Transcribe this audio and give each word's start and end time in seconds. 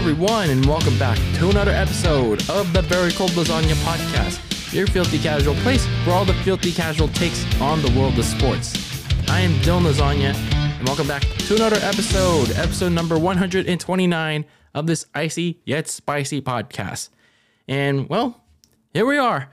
everyone, 0.00 0.48
and 0.48 0.64
welcome 0.64 0.98
back 0.98 1.18
to 1.34 1.50
another 1.50 1.72
episode 1.72 2.40
of 2.48 2.72
the 2.72 2.80
Very 2.80 3.12
Cold 3.12 3.32
Lasagna 3.32 3.74
Podcast, 3.84 4.72
your 4.72 4.86
filthy 4.86 5.18
casual 5.18 5.54
place 5.56 5.86
for 6.04 6.12
all 6.12 6.24
the 6.24 6.32
filthy 6.32 6.72
casual 6.72 7.08
takes 7.08 7.44
on 7.60 7.82
the 7.82 7.90
world 7.90 8.18
of 8.18 8.24
sports. 8.24 8.72
I 9.28 9.40
am 9.40 9.52
Dylan 9.60 9.82
Lasagna, 9.82 10.34
and 10.34 10.88
welcome 10.88 11.06
back 11.06 11.20
to 11.20 11.54
another 11.54 11.76
episode, 11.82 12.50
episode 12.52 12.92
number 12.92 13.18
129 13.18 14.46
of 14.74 14.86
this 14.86 15.04
icy 15.14 15.60
yet 15.66 15.86
spicy 15.86 16.40
podcast. 16.40 17.10
And 17.68 18.08
well, 18.08 18.42
here 18.94 19.04
we 19.04 19.18
are, 19.18 19.50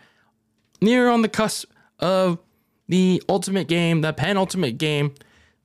near 0.82 1.10
on 1.10 1.24
the 1.24 1.30
cusp 1.30 1.70
of 2.00 2.40
the 2.88 3.22
ultimate 3.28 3.68
game, 3.68 4.00
the 4.00 4.14
penultimate 4.14 4.78
game, 4.78 5.14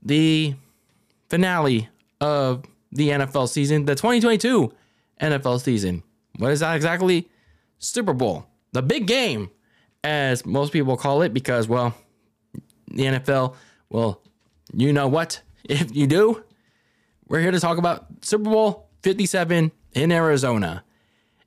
the 0.03 0.57
finale 1.29 1.89
of 2.21 2.65
the 2.93 3.09
NFL 3.09 3.49
season, 3.49 3.87
the 3.87 3.95
2022 3.95 4.73
NFL 5.21 5.61
season. 5.61 6.03
What 6.39 6.53
is 6.53 6.61
that 6.61 6.77
exactly? 6.77 7.29
Super 7.79 8.13
Bowl, 8.13 8.47
the 8.73 8.83
big 8.83 9.07
game, 9.07 9.51
as 10.05 10.47
most 10.47 10.73
people 10.73 10.97
call 10.97 11.23
it, 11.23 11.35
because, 11.35 11.69
well, 11.69 11.95
the 12.89 13.05
NFL, 13.05 13.55
well, 13.91 14.21
you 14.73 14.93
know 14.93 15.09
what? 15.09 15.41
If 15.65 15.95
you 15.95 16.09
do, 16.09 16.43
we're 17.29 17.39
here 17.39 17.53
to 17.53 17.61
talk 17.61 17.79
about 17.79 18.07
Super 18.23 18.51
Bowl 18.51 18.89
57 19.05 19.71
in 19.93 20.11
Arizona. 20.13 20.83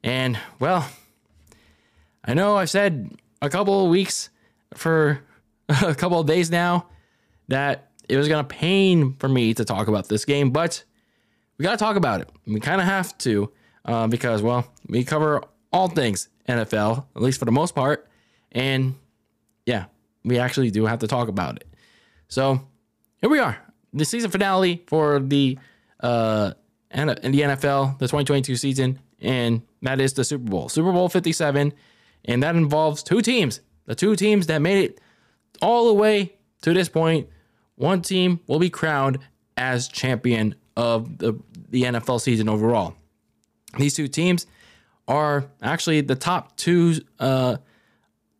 And, 0.05 0.40
well, 0.57 0.90
I 2.23 2.34
know 2.34 2.55
I've 2.55 2.70
said 2.70 3.12
a 3.41 3.49
couple 3.49 3.84
of 3.84 3.91
weeks 3.91 4.30
for 4.73 5.20
a 5.70 5.93
couple 5.93 6.20
of 6.20 6.27
days 6.27 6.49
now 6.49 6.88
that 7.49 7.91
it 8.07 8.16
was 8.16 8.30
going 8.30 8.43
to 8.43 8.48
pain 8.48 9.16
for 9.20 9.27
me 9.27 9.54
to 9.54 9.66
talk 9.66 9.90
about 9.90 10.07
this 10.07 10.23
game, 10.23 10.52
but 10.52 10.85
we 11.58 11.64
got 11.64 11.72
to 11.72 11.78
talk 11.78 11.96
about 11.96 12.22
it. 12.22 12.30
We 12.46 12.60
kind 12.60 12.82
of 12.82 12.88
have 12.88 13.18
to 13.20 13.52
uh, 13.86 14.08
because, 14.08 14.42
well, 14.42 14.66
we 14.88 15.04
cover 15.04 15.44
all 15.72 15.88
things 15.88 16.30
NFL, 16.48 17.06
at 17.16 17.22
least 17.22 17.40
for 17.40 17.46
the 17.46 17.52
most 17.52 17.76
part. 17.76 18.08
And 18.52 18.96
yeah, 19.66 19.86
we 20.24 20.40
actually 20.40 20.72
do 20.72 20.86
have 20.86 21.00
to 21.00 21.08
talk 21.08 21.28
about 21.28 21.58
it. 21.58 21.68
So 22.28 22.62
here 23.22 23.30
we 23.30 23.40
are, 23.40 23.58
the 23.94 24.06
season 24.06 24.32
finale 24.32 24.84
for 24.88 25.20
the 25.20 25.58
uh, 26.00 26.52
in 26.92 27.08
the 27.08 27.42
NFL, 27.42 27.98
the 28.00 28.06
2022 28.06 28.56
season, 28.56 29.00
and 29.20 29.62
that 29.82 30.00
is 30.00 30.14
the 30.14 30.24
Super 30.24 30.50
Bowl, 30.50 30.70
Super 30.70 30.92
Bowl 30.92 31.10
57, 31.10 31.74
and 32.26 32.44
that 32.44 32.56
involves 32.56 33.04
two 33.04 33.22
teams, 33.22 33.62
the 33.86 33.96
two 33.96 34.16
teams 34.16 34.48
that 34.48 34.62
made 34.62 34.84
it 34.84 35.02
all 35.62 35.88
the 35.88 35.94
way 35.94 36.36
to 36.62 36.74
this 36.74 36.90
point. 36.90 37.28
One 37.76 38.02
team 38.02 38.40
will 38.48 38.60
be 38.60 38.70
crowned 38.70 39.20
as 39.58 39.88
champion 39.88 40.56
of 40.76 41.18
the, 41.18 41.40
the 41.70 41.84
NFL 41.84 42.21
season 42.21 42.49
overall. 42.49 42.95
These 43.77 43.93
two 43.93 44.07
teams 44.07 44.45
are 45.07 45.45
actually 45.62 46.01
the 46.01 46.15
top 46.15 46.55
two 46.57 46.95
uh, 47.20 47.57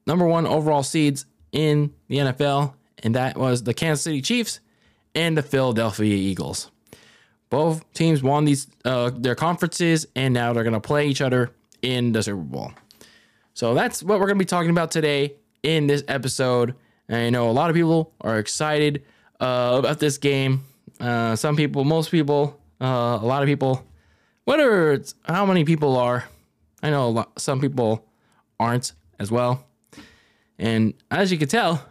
number 0.08 0.26
one 0.26 0.48
overall 0.48 0.84
seeds 0.84 1.26
in 1.52 1.94
the 2.08 2.18
NFL, 2.18 2.74
and 3.04 3.16
that 3.16 3.38
was 3.38 3.64
the 3.64 3.74
Kansas 3.74 4.04
City 4.04 4.22
Chiefs 4.22 4.60
and 5.14 5.38
the 5.38 5.44
Philadelphia 5.44 6.16
Eagles. 6.16 6.72
Both 7.50 7.92
teams 7.94 8.22
won 8.22 8.46
these 8.46 8.68
uh, 8.84 9.12
their 9.14 9.36
conferences, 9.36 10.08
and 10.16 10.34
now 10.34 10.54
they're 10.54 10.64
going 10.64 10.74
to 10.74 10.82
play 10.82 11.08
each 11.08 11.22
other 11.22 11.52
in 11.82 12.12
the 12.12 12.24
Super 12.24 12.38
Bowl. 12.38 12.72
So 13.54 13.74
that's 13.74 14.04
what 14.04 14.20
we're 14.20 14.26
going 14.28 14.38
to 14.38 14.44
be 14.44 14.46
talking 14.46 14.72
about 14.72 14.92
today 14.92 15.36
in 15.64 15.88
this 15.88 16.04
episode. 16.08 16.76
And 17.08 17.18
I 17.18 17.30
know 17.30 17.50
a 17.50 17.52
lot 17.52 17.70
of 17.70 17.76
people 17.76 18.14
are 18.22 18.40
excited 18.40 19.04
uh, 19.40 19.76
about 19.80 20.00
this 20.00 20.18
game. 20.18 20.64
Uh, 21.00 21.36
some 21.36 21.56
people, 21.56 21.84
most 21.84 22.12
people, 22.12 22.60
uh, 22.82 23.20
a 23.22 23.26
lot 23.26 23.44
of 23.44 23.48
people, 23.48 23.86
whether 24.46 24.94
it's 24.94 25.16
how 25.24 25.46
many 25.46 25.66
people 25.66 25.98
are, 25.98 26.26
I 26.82 26.90
know 26.90 27.10
lot, 27.10 27.40
some 27.40 27.60
people 27.60 28.06
aren't 28.60 28.94
as 29.20 29.32
well. 29.32 29.66
And 30.58 30.94
as 31.12 31.32
you 31.32 31.38
can 31.38 31.48
tell, 31.48 31.86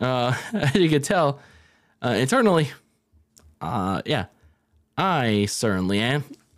uh, 0.00 0.34
as 0.52 0.74
you 0.74 0.88
can 0.88 1.02
tell, 1.02 1.40
uh, 2.02 2.10
internally, 2.10 2.70
uh, 3.60 4.02
yeah, 4.04 4.26
I 4.96 5.46
certainly 5.46 6.00
am. 6.00 6.24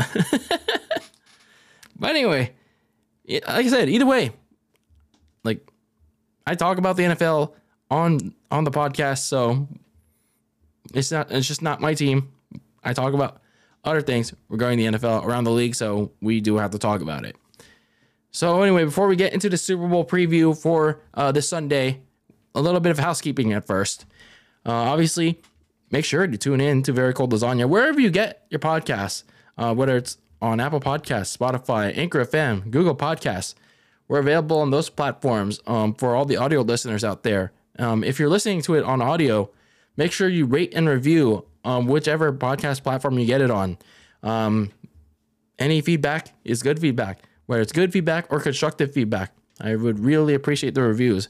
but 1.98 2.10
anyway, 2.10 2.52
like 3.28 3.44
I 3.46 3.68
said, 3.68 3.88
either 3.88 4.06
way, 4.06 4.32
like 5.44 5.66
I 6.46 6.54
talk 6.54 6.78
about 6.78 6.96
the 6.96 7.04
NFL 7.04 7.52
on 7.90 8.34
on 8.50 8.64
the 8.64 8.70
podcast, 8.70 9.18
so 9.18 9.68
it's 10.94 11.10
not. 11.10 11.30
It's 11.30 11.46
just 11.46 11.62
not 11.62 11.80
my 11.80 11.94
team. 11.94 12.32
I 12.82 12.92
talk 12.92 13.12
about 13.14 13.40
other 13.84 14.00
things 14.00 14.34
regarding 14.48 14.78
the 14.78 14.98
NFL 14.98 15.24
around 15.24 15.44
the 15.44 15.50
league, 15.50 15.74
so 15.74 16.12
we 16.20 16.40
do 16.40 16.56
have 16.56 16.70
to 16.72 16.78
talk 16.78 17.00
about 17.00 17.24
it. 17.24 17.36
So 18.30 18.62
anyway, 18.62 18.84
before 18.84 19.08
we 19.08 19.16
get 19.16 19.32
into 19.32 19.48
the 19.48 19.56
Super 19.56 19.88
Bowl 19.88 20.04
preview 20.04 20.56
for 20.56 21.00
uh, 21.14 21.32
this 21.32 21.48
Sunday, 21.48 22.00
a 22.54 22.60
little 22.60 22.80
bit 22.80 22.90
of 22.90 22.98
housekeeping 22.98 23.52
at 23.52 23.66
first. 23.66 24.06
Uh, 24.64 24.72
obviously, 24.72 25.40
make 25.90 26.04
sure 26.04 26.26
to 26.26 26.38
tune 26.38 26.60
in 26.60 26.82
to 26.82 26.92
Very 26.92 27.12
Cold 27.12 27.32
Lasagna 27.32 27.68
wherever 27.68 28.00
you 28.00 28.10
get 28.10 28.44
your 28.50 28.60
podcasts, 28.60 29.24
uh, 29.58 29.74
whether 29.74 29.96
it's 29.96 30.18
on 30.42 30.60
Apple 30.60 30.80
Podcasts, 30.80 31.36
Spotify, 31.36 31.96
Anchor 31.96 32.24
FM, 32.24 32.70
Google 32.70 32.96
Podcasts. 32.96 33.54
We're 34.08 34.20
available 34.20 34.60
on 34.60 34.70
those 34.70 34.90
platforms 34.90 35.60
um, 35.66 35.94
for 35.94 36.14
all 36.14 36.24
the 36.24 36.36
audio 36.36 36.62
listeners 36.62 37.04
out 37.04 37.22
there. 37.22 37.52
Um, 37.78 38.02
if 38.02 38.18
you're 38.18 38.28
listening 38.28 38.62
to 38.62 38.74
it 38.74 38.84
on 38.84 39.00
audio, 39.00 39.50
make 40.00 40.12
sure 40.12 40.30
you 40.30 40.46
rate 40.46 40.72
and 40.74 40.88
review 40.88 41.44
on 41.62 41.86
whichever 41.86 42.32
podcast 42.32 42.82
platform 42.82 43.18
you 43.18 43.26
get 43.26 43.42
it 43.42 43.50
on. 43.50 43.76
Um, 44.22 44.70
any 45.58 45.82
feedback 45.82 46.28
is 46.42 46.62
good 46.62 46.80
feedback, 46.80 47.20
whether 47.44 47.60
it's 47.60 47.70
good 47.70 47.92
feedback 47.92 48.24
or 48.30 48.40
constructive 48.40 48.94
feedback. 48.94 49.34
I 49.60 49.76
would 49.76 49.98
really 49.98 50.32
appreciate 50.32 50.74
the 50.74 50.80
reviews. 50.80 51.28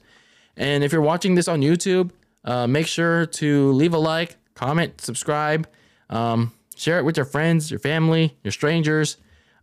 And 0.56 0.84
if 0.84 0.92
you're 0.92 1.02
watching 1.02 1.34
this 1.34 1.48
on 1.48 1.62
YouTube, 1.62 2.12
uh, 2.44 2.68
make 2.68 2.86
sure 2.86 3.26
to 3.26 3.72
leave 3.72 3.92
a 3.92 3.98
like, 3.98 4.36
comment, 4.54 5.00
subscribe, 5.00 5.66
um, 6.08 6.52
share 6.76 7.00
it 7.00 7.04
with 7.04 7.16
your 7.16 7.26
friends, 7.26 7.72
your 7.72 7.80
family, 7.80 8.36
your 8.44 8.52
strangers, 8.52 9.16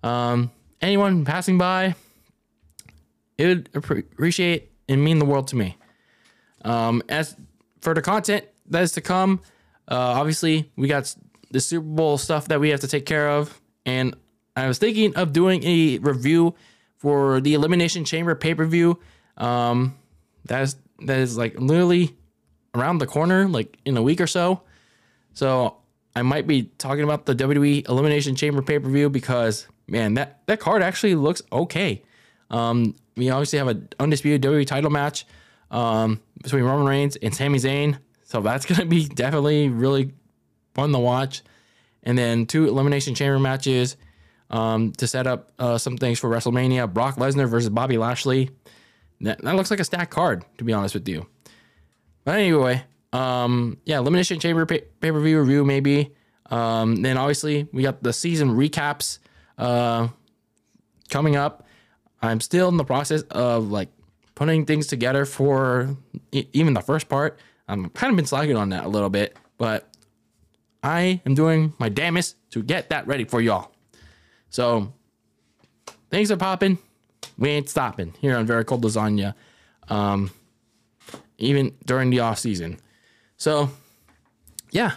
um, 0.03 0.51
anyone 0.81 1.23
passing 1.23 1.57
by. 1.57 1.95
It 3.37 3.45
would 3.45 3.69
appreciate 3.73 4.69
and 4.89 5.01
mean 5.01 5.19
the 5.19 5.25
world 5.25 5.47
to 5.47 5.55
me. 5.55 5.77
Um, 6.65 7.01
as 7.07 7.37
for 7.79 7.93
the 7.93 8.01
content 8.01 8.43
that 8.69 8.83
is 8.83 8.93
to 8.93 9.01
come, 9.01 9.41
uh, 9.87 9.95
obviously 9.95 10.71
we 10.75 10.87
got 10.87 11.13
the 11.51 11.59
Super 11.59 11.85
Bowl 11.85 12.17
stuff 12.17 12.47
that 12.49 12.59
we 12.59 12.69
have 12.69 12.81
to 12.81 12.87
take 12.87 13.05
care 13.05 13.29
of, 13.29 13.59
and 13.85 14.15
I 14.55 14.67
was 14.67 14.77
thinking 14.77 15.15
of 15.15 15.33
doing 15.33 15.63
a 15.63 15.99
review 15.99 16.55
for 16.97 17.39
the 17.41 17.53
Elimination 17.53 18.05
Chamber 18.05 18.35
pay 18.35 18.55
per 18.55 18.65
view. 18.65 18.99
Um, 19.37 19.97
that 20.45 20.63
is 20.63 20.75
that 21.01 21.19
is 21.19 21.37
like 21.37 21.59
literally 21.59 22.15
around 22.73 22.97
the 22.97 23.07
corner, 23.07 23.47
like 23.47 23.77
in 23.85 23.97
a 23.97 24.01
week 24.01 24.19
or 24.19 24.27
so. 24.27 24.61
So 25.33 25.77
I 26.15 26.23
might 26.23 26.47
be 26.47 26.63
talking 26.63 27.03
about 27.03 27.25
the 27.25 27.35
WWE 27.35 27.87
Elimination 27.87 28.35
Chamber 28.35 28.61
pay 28.61 28.79
per 28.79 28.89
view 28.89 29.09
because 29.09 29.67
man, 29.87 30.15
that 30.15 30.41
that 30.47 30.59
card 30.59 30.81
actually 30.81 31.15
looks 31.15 31.41
okay. 31.51 32.03
Um, 32.49 32.95
we 33.15 33.29
obviously 33.29 33.59
have 33.59 33.67
an 33.67 33.89
undisputed 33.99 34.41
WWE 34.41 34.65
title 34.65 34.89
match 34.89 35.25
um, 35.69 36.21
between 36.41 36.63
Roman 36.63 36.87
Reigns 36.87 37.15
and 37.17 37.35
Sami 37.35 37.59
Zayn. 37.59 37.99
So 38.27 38.41
that's 38.41 38.65
going 38.65 38.79
to 38.79 38.85
be 38.85 39.05
definitely 39.05 39.69
really 39.69 40.11
fun 40.73 40.91
to 40.91 40.99
watch. 40.99 41.41
And 42.03 42.17
then 42.17 42.45
two 42.45 42.67
Elimination 42.67 43.15
Chamber 43.15 43.39
matches 43.39 43.95
um, 44.49 44.91
to 44.93 45.07
set 45.07 45.27
up 45.27 45.51
uh, 45.57 45.77
some 45.77 45.97
things 45.97 46.19
for 46.19 46.29
WrestleMania 46.29 46.93
Brock 46.93 47.15
Lesnar 47.15 47.49
versus 47.49 47.69
Bobby 47.69 47.97
Lashley. 47.97 48.49
That, 49.21 49.41
that 49.41 49.55
looks 49.55 49.71
like 49.71 49.79
a 49.79 49.83
stacked 49.85 50.11
card, 50.11 50.45
to 50.57 50.63
be 50.65 50.73
honest 50.73 50.93
with 50.93 51.07
you. 51.07 51.25
But 52.25 52.35
anyway, 52.35 52.83
um, 53.13 53.77
yeah, 53.85 53.97
Elimination 53.97 54.39
Chamber 54.39 54.65
pay 54.65 54.81
per 54.99 55.19
view 55.19 55.39
review, 55.39 55.63
maybe. 55.63 56.13
Um, 56.49 56.97
then 56.97 57.17
obviously, 57.17 57.67
we 57.71 57.81
got 57.81 58.03
the 58.03 58.13
season 58.13 58.49
recaps 58.49 59.19
uh, 59.57 60.09
coming 61.09 61.37
up. 61.37 61.65
I'm 62.21 62.41
still 62.41 62.67
in 62.67 62.77
the 62.77 62.83
process 62.83 63.21
of 63.31 63.71
like 63.71 63.89
putting 64.35 64.65
things 64.65 64.87
together 64.87 65.23
for 65.25 65.95
e- 66.33 66.47
even 66.51 66.73
the 66.73 66.81
first 66.81 67.07
part. 67.07 67.39
I'm 67.67 67.89
kind 67.89 68.11
of 68.11 68.15
been 68.17 68.25
slacking 68.25 68.55
on 68.55 68.69
that 68.69 68.85
a 68.85 68.87
little 68.87 69.09
bit, 69.09 69.35
but 69.57 69.89
I 70.83 71.21
am 71.25 71.35
doing 71.35 71.73
my 71.79 71.89
damnest 71.89 72.35
to 72.51 72.63
get 72.63 72.89
that 72.89 73.07
ready 73.07 73.25
for 73.25 73.41
y'all. 73.41 73.71
So 74.49 74.93
things 76.09 76.31
are 76.31 76.37
popping. 76.37 76.77
We 77.37 77.49
ain't 77.49 77.69
stopping 77.69 78.13
here 78.19 78.37
on 78.37 78.45
Very 78.45 78.63
Cold 78.63 78.83
Lasagna, 78.83 79.33
um, 79.89 80.31
even 81.37 81.75
during 81.85 82.09
the 82.09 82.21
off 82.21 82.39
season. 82.39 82.79
So 83.37 83.69
yeah, 84.71 84.93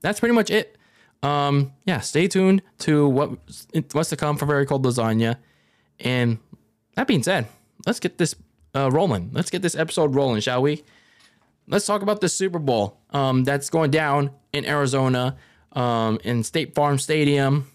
that's 0.00 0.20
pretty 0.20 0.34
much 0.34 0.50
it. 0.50 0.76
Um, 1.22 1.72
yeah, 1.84 2.00
stay 2.00 2.26
tuned 2.28 2.62
to 2.78 3.06
what 3.06 3.30
what's 3.92 4.08
to 4.10 4.16
come 4.16 4.36
for 4.36 4.46
Very 4.46 4.64
Cold 4.66 4.84
Lasagna. 4.84 5.36
And 6.00 6.38
that 6.94 7.06
being 7.06 7.22
said, 7.22 7.46
let's 7.86 8.00
get 8.00 8.16
this 8.16 8.34
uh, 8.74 8.90
rolling. 8.90 9.30
Let's 9.32 9.50
get 9.50 9.62
this 9.62 9.74
episode 9.74 10.14
rolling, 10.14 10.40
shall 10.40 10.62
we? 10.62 10.82
Let's 11.70 11.86
talk 11.86 12.02
about 12.02 12.20
the 12.20 12.28
Super 12.28 12.58
Bowl 12.58 12.98
um, 13.10 13.44
that's 13.44 13.70
going 13.70 13.90
down 13.90 14.30
in 14.52 14.66
Arizona 14.66 15.36
um, 15.72 16.18
in 16.24 16.42
State 16.42 16.74
Farm 16.74 16.98
Stadium. 16.98 17.70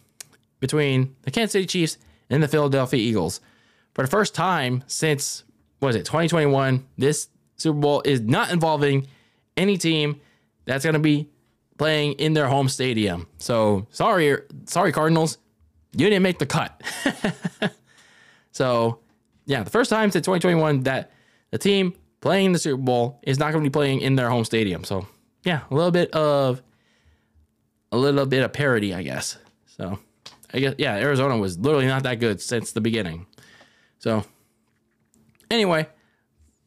between 0.59 1.15
the 1.24 1.31
Kansas 1.31 1.53
City 1.53 1.65
Chiefs 1.65 1.97
and 2.30 2.42
the 2.42 2.47
Philadelphia 2.47 3.00
Eagles. 3.00 3.39
For 3.94 4.03
the 4.03 4.09
first 4.09 4.33
time 4.36 4.83
since, 4.88 5.44
was 5.80 5.95
it, 5.95 6.06
2021, 6.06 6.86
this 6.97 7.30
Super 7.56 7.80
Bowl 7.80 8.01
is 8.03 8.21
not 8.21 8.51
involving 8.51 9.07
any 9.56 9.77
team 9.77 10.19
that's 10.65 10.83
going 10.83 10.94
to 10.94 11.00
be 11.00 11.30
playing 11.77 12.13
in 12.13 12.33
their 12.33 12.47
home 12.47 12.68
stadium. 12.68 13.27
So 13.38 13.88
sorry, 13.92 14.38
sorry, 14.65 14.92
Cardinals, 14.92 15.38
you 15.94 16.09
didn't 16.09 16.24
make 16.24 16.39
the 16.39 16.45
cut. 16.45 16.81
so 18.51 19.00
yeah, 19.45 19.63
the 19.63 19.69
first 19.69 19.89
time 19.89 20.12
since 20.12 20.25
2021 20.25 20.83
that 20.83 21.12
the 21.51 21.57
team 21.57 21.94
playing 22.25 22.54
the 22.54 22.57
Super 22.57 22.81
Bowl 22.81 23.19
is 23.22 23.38
not 23.38 23.51
going 23.51 23.63
to 23.63 23.69
be 23.69 23.72
playing 23.72 24.01
in 24.01 24.16
their 24.16 24.31
home 24.31 24.44
stadium. 24.45 24.83
So 24.83 25.06
yeah, 25.44 25.62
a 25.69 25.75
little 25.75 25.92
bit 25.92 26.10
of 26.10 26.60
a 27.92 27.98
little 27.98 28.25
bit 28.25 28.42
of 28.42 28.51
parody, 28.51 28.95
I 28.95 29.04
guess. 29.04 29.38
So 29.77 30.00
I 30.51 30.60
guess 30.60 30.74
yeah, 30.80 30.95
Arizona 30.95 31.38
was 31.38 31.60
literally 31.60 31.86
not 31.86 32.01
that 32.01 32.16
good 32.16 32.42
since 32.42 32.72
the 32.72 32.81
beginning. 32.81 33.27
So 34.00 34.25
anyway, 35.51 35.88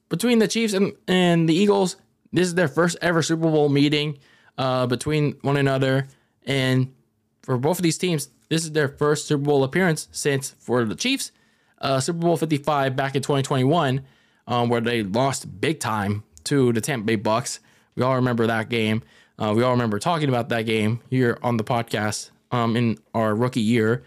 between 0.08 0.38
the 0.38 0.46
Chiefs 0.46 0.74
and, 0.74 0.92
and 1.08 1.48
the 1.48 1.54
Eagles, 1.54 1.96
this 2.32 2.46
is 2.46 2.54
their 2.54 2.68
first 2.68 2.96
ever 3.02 3.20
Super 3.20 3.50
Bowl 3.50 3.68
meeting 3.68 4.18
uh, 4.58 4.86
between 4.86 5.38
one 5.42 5.56
another. 5.56 6.06
And 6.46 6.94
for 7.42 7.58
both 7.58 7.80
of 7.80 7.82
these 7.82 7.98
teams, 7.98 8.28
this 8.48 8.62
is 8.62 8.70
their 8.70 8.88
first 8.88 9.26
Super 9.26 9.42
Bowl 9.42 9.64
appearance 9.64 10.06
since 10.12 10.54
for 10.60 10.84
the 10.84 10.94
Chiefs, 10.94 11.32
uh, 11.80 11.98
Super 11.98 12.20
Bowl 12.20 12.36
55 12.36 12.94
back 12.94 13.16
in 13.16 13.22
2021, 13.22 14.04
um, 14.48 14.68
where 14.68 14.80
they 14.80 15.04
lost 15.04 15.60
big 15.60 15.78
time 15.78 16.24
to 16.44 16.72
the 16.72 16.80
Tampa 16.80 17.06
Bay 17.06 17.16
Bucks. 17.16 17.60
We 17.94 18.02
all 18.02 18.16
remember 18.16 18.46
that 18.48 18.68
game. 18.68 19.02
Uh, 19.38 19.52
we 19.56 19.62
all 19.62 19.70
remember 19.70 20.00
talking 20.00 20.28
about 20.28 20.48
that 20.48 20.62
game 20.62 21.00
here 21.10 21.38
on 21.42 21.58
the 21.58 21.64
podcast 21.64 22.30
um, 22.50 22.76
in 22.76 22.98
our 23.14 23.34
rookie 23.36 23.60
year. 23.60 24.02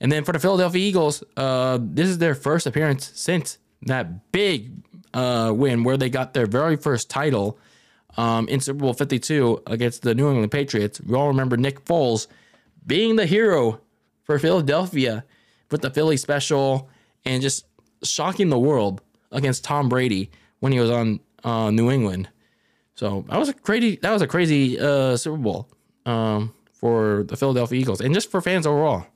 And 0.00 0.12
then 0.12 0.22
for 0.22 0.32
the 0.32 0.38
Philadelphia 0.38 0.86
Eagles, 0.86 1.24
uh, 1.36 1.78
this 1.80 2.08
is 2.08 2.18
their 2.18 2.34
first 2.34 2.66
appearance 2.66 3.10
since 3.14 3.58
that 3.82 4.30
big 4.30 4.72
uh, 5.14 5.52
win 5.56 5.82
where 5.82 5.96
they 5.96 6.10
got 6.10 6.34
their 6.34 6.46
very 6.46 6.76
first 6.76 7.08
title 7.08 7.58
um, 8.16 8.46
in 8.48 8.60
Super 8.60 8.80
Bowl 8.80 8.92
52 8.92 9.62
against 9.66 10.02
the 10.02 10.14
New 10.14 10.28
England 10.28 10.52
Patriots. 10.52 11.00
We 11.00 11.14
all 11.14 11.28
remember 11.28 11.56
Nick 11.56 11.84
Foles 11.84 12.26
being 12.86 13.16
the 13.16 13.26
hero 13.26 13.80
for 14.24 14.38
Philadelphia 14.38 15.24
with 15.70 15.80
the 15.80 15.90
Philly 15.90 16.16
special 16.16 16.88
and 17.24 17.42
just 17.42 17.64
shocking 18.02 18.50
the 18.50 18.58
world 18.58 19.00
against 19.36 19.62
Tom 19.62 19.88
Brady 19.88 20.30
when 20.58 20.72
he 20.72 20.80
was 20.80 20.90
on 20.90 21.20
uh, 21.44 21.70
New 21.70 21.90
England. 21.90 22.28
So 22.96 23.24
that 23.28 23.38
was 23.38 23.48
a 23.48 23.54
crazy 23.54 23.96
that 23.96 24.10
was 24.10 24.22
a 24.22 24.26
crazy 24.26 24.80
uh, 24.80 25.16
Super 25.16 25.36
Bowl 25.36 25.68
um, 26.06 26.52
for 26.72 27.24
the 27.28 27.36
Philadelphia 27.36 27.78
Eagles 27.78 28.00
and 28.00 28.12
just 28.12 28.30
for 28.30 28.40
fans 28.40 28.66
overall. 28.66 29.06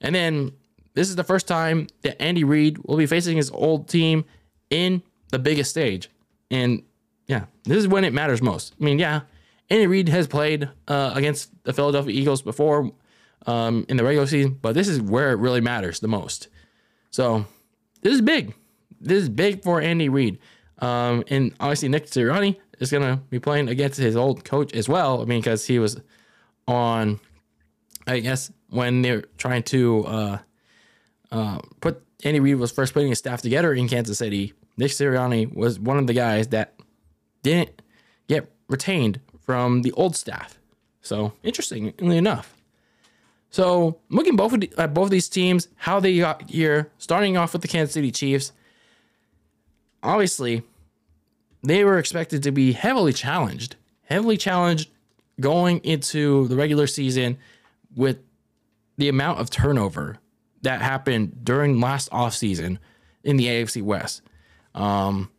And 0.00 0.14
then 0.14 0.52
this 0.94 1.08
is 1.08 1.16
the 1.16 1.24
first 1.24 1.46
time 1.46 1.86
that 2.02 2.20
Andy 2.20 2.44
Reid 2.44 2.78
will 2.84 2.96
be 2.96 3.06
facing 3.06 3.36
his 3.36 3.50
old 3.50 3.88
team 3.88 4.24
in 4.70 5.02
the 5.30 5.38
biggest 5.38 5.70
stage. 5.70 6.08
And 6.50 6.82
yeah, 7.26 7.44
this 7.64 7.76
is 7.76 7.86
when 7.86 8.04
it 8.04 8.14
matters 8.14 8.40
most. 8.40 8.74
I 8.80 8.84
mean, 8.84 8.98
yeah, 8.98 9.20
Andy 9.68 9.86
Reid 9.86 10.08
has 10.08 10.26
played 10.26 10.68
uh, 10.88 11.12
against 11.14 11.50
the 11.64 11.74
Philadelphia 11.74 12.18
Eagles 12.18 12.40
before 12.40 12.90
um, 13.46 13.84
in 13.88 13.98
the 13.98 14.04
regular 14.04 14.26
season, 14.26 14.58
but 14.62 14.74
this 14.74 14.88
is 14.88 15.00
where 15.00 15.30
it 15.32 15.36
really 15.36 15.60
matters 15.60 16.00
the 16.00 16.08
most. 16.08 16.48
So 17.10 17.44
this 18.00 18.14
is 18.14 18.22
big. 18.22 18.54
This 19.00 19.22
is 19.22 19.28
big 19.28 19.62
for 19.62 19.80
Andy 19.80 20.08
Reid. 20.08 20.38
Um, 20.78 21.24
and 21.28 21.54
obviously, 21.60 21.88
Nick 21.88 22.06
Sirianni 22.06 22.56
is 22.78 22.90
going 22.90 23.02
to 23.02 23.16
be 23.30 23.38
playing 23.38 23.68
against 23.68 23.98
his 23.98 24.16
old 24.16 24.44
coach 24.44 24.72
as 24.74 24.88
well. 24.88 25.22
I 25.22 25.24
mean, 25.24 25.40
because 25.40 25.66
he 25.66 25.78
was 25.78 26.00
on, 26.66 27.20
I 28.06 28.20
guess, 28.20 28.52
when 28.70 29.02
they're 29.02 29.22
trying 29.38 29.62
to 29.64 30.04
uh, 30.06 30.38
uh, 31.32 31.58
put 31.80 32.02
Andy 32.24 32.40
Reid 32.40 32.56
was 32.56 32.72
first 32.72 32.94
putting 32.94 33.10
his 33.10 33.18
staff 33.18 33.42
together 33.42 33.72
in 33.72 33.88
Kansas 33.88 34.18
City. 34.18 34.52
Nick 34.76 34.90
Sirianni 34.90 35.54
was 35.54 35.78
one 35.78 35.98
of 35.98 36.06
the 36.06 36.12
guys 36.12 36.48
that 36.48 36.74
didn't 37.42 37.82
get 38.28 38.52
retained 38.68 39.20
from 39.40 39.82
the 39.82 39.92
old 39.92 40.16
staff. 40.16 40.58
So 41.00 41.32
interestingly 41.42 42.16
enough. 42.16 42.54
So 43.50 43.98
looking 44.10 44.36
both 44.36 44.52
at 44.78 44.94
both 44.94 45.06
of 45.06 45.10
these 45.10 45.28
teams, 45.28 45.68
how 45.76 46.00
they 46.00 46.18
got 46.18 46.50
here, 46.50 46.90
starting 46.98 47.36
off 47.36 47.52
with 47.52 47.62
the 47.62 47.68
Kansas 47.68 47.94
City 47.94 48.10
Chiefs. 48.10 48.52
Obviously, 50.02 50.62
they 51.62 51.84
were 51.84 51.98
expected 51.98 52.42
to 52.44 52.52
be 52.52 52.72
heavily 52.72 53.12
challenged, 53.12 53.76
heavily 54.04 54.36
challenged 54.36 54.90
going 55.40 55.78
into 55.78 56.48
the 56.48 56.56
regular 56.56 56.86
season 56.86 57.38
with 57.94 58.18
the 58.96 59.08
amount 59.08 59.40
of 59.40 59.50
turnover 59.50 60.18
that 60.62 60.82
happened 60.82 61.44
during 61.44 61.80
last 61.80 62.10
offseason 62.10 62.78
in 63.22 63.36
the 63.36 63.46
AFC 63.46 63.82
West. 63.82 64.22
Um, 64.74 65.30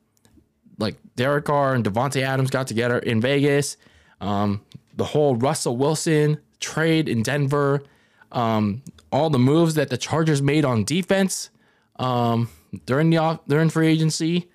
like 0.77 0.95
Derek 1.15 1.45
Carr 1.45 1.75
and 1.75 1.83
Davante 1.83 2.21
Adams 2.21 2.49
got 2.49 2.67
together 2.67 2.99
in 2.99 3.19
Vegas. 3.19 3.77
Um, 4.21 4.61
the 4.95 5.03
whole 5.03 5.35
Russell 5.35 5.77
Wilson 5.77 6.39
trade 6.59 7.07
in 7.09 7.23
Denver, 7.23 7.83
um, 8.31 8.81
all 9.11 9.29
the 9.29 9.39
moves 9.39 9.75
that 9.75 9.89
the 9.89 9.97
Chargers 9.97 10.41
made 10.41 10.65
on 10.65 10.83
defense 10.83 11.49
um, 11.97 12.49
during 12.85 13.09
the 13.09 13.17
off 13.17 13.39
during 13.47 13.69
free 13.69 13.87
agency 13.87 14.49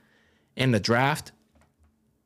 and 0.56 0.72
the 0.72 0.80
draft, 0.80 1.32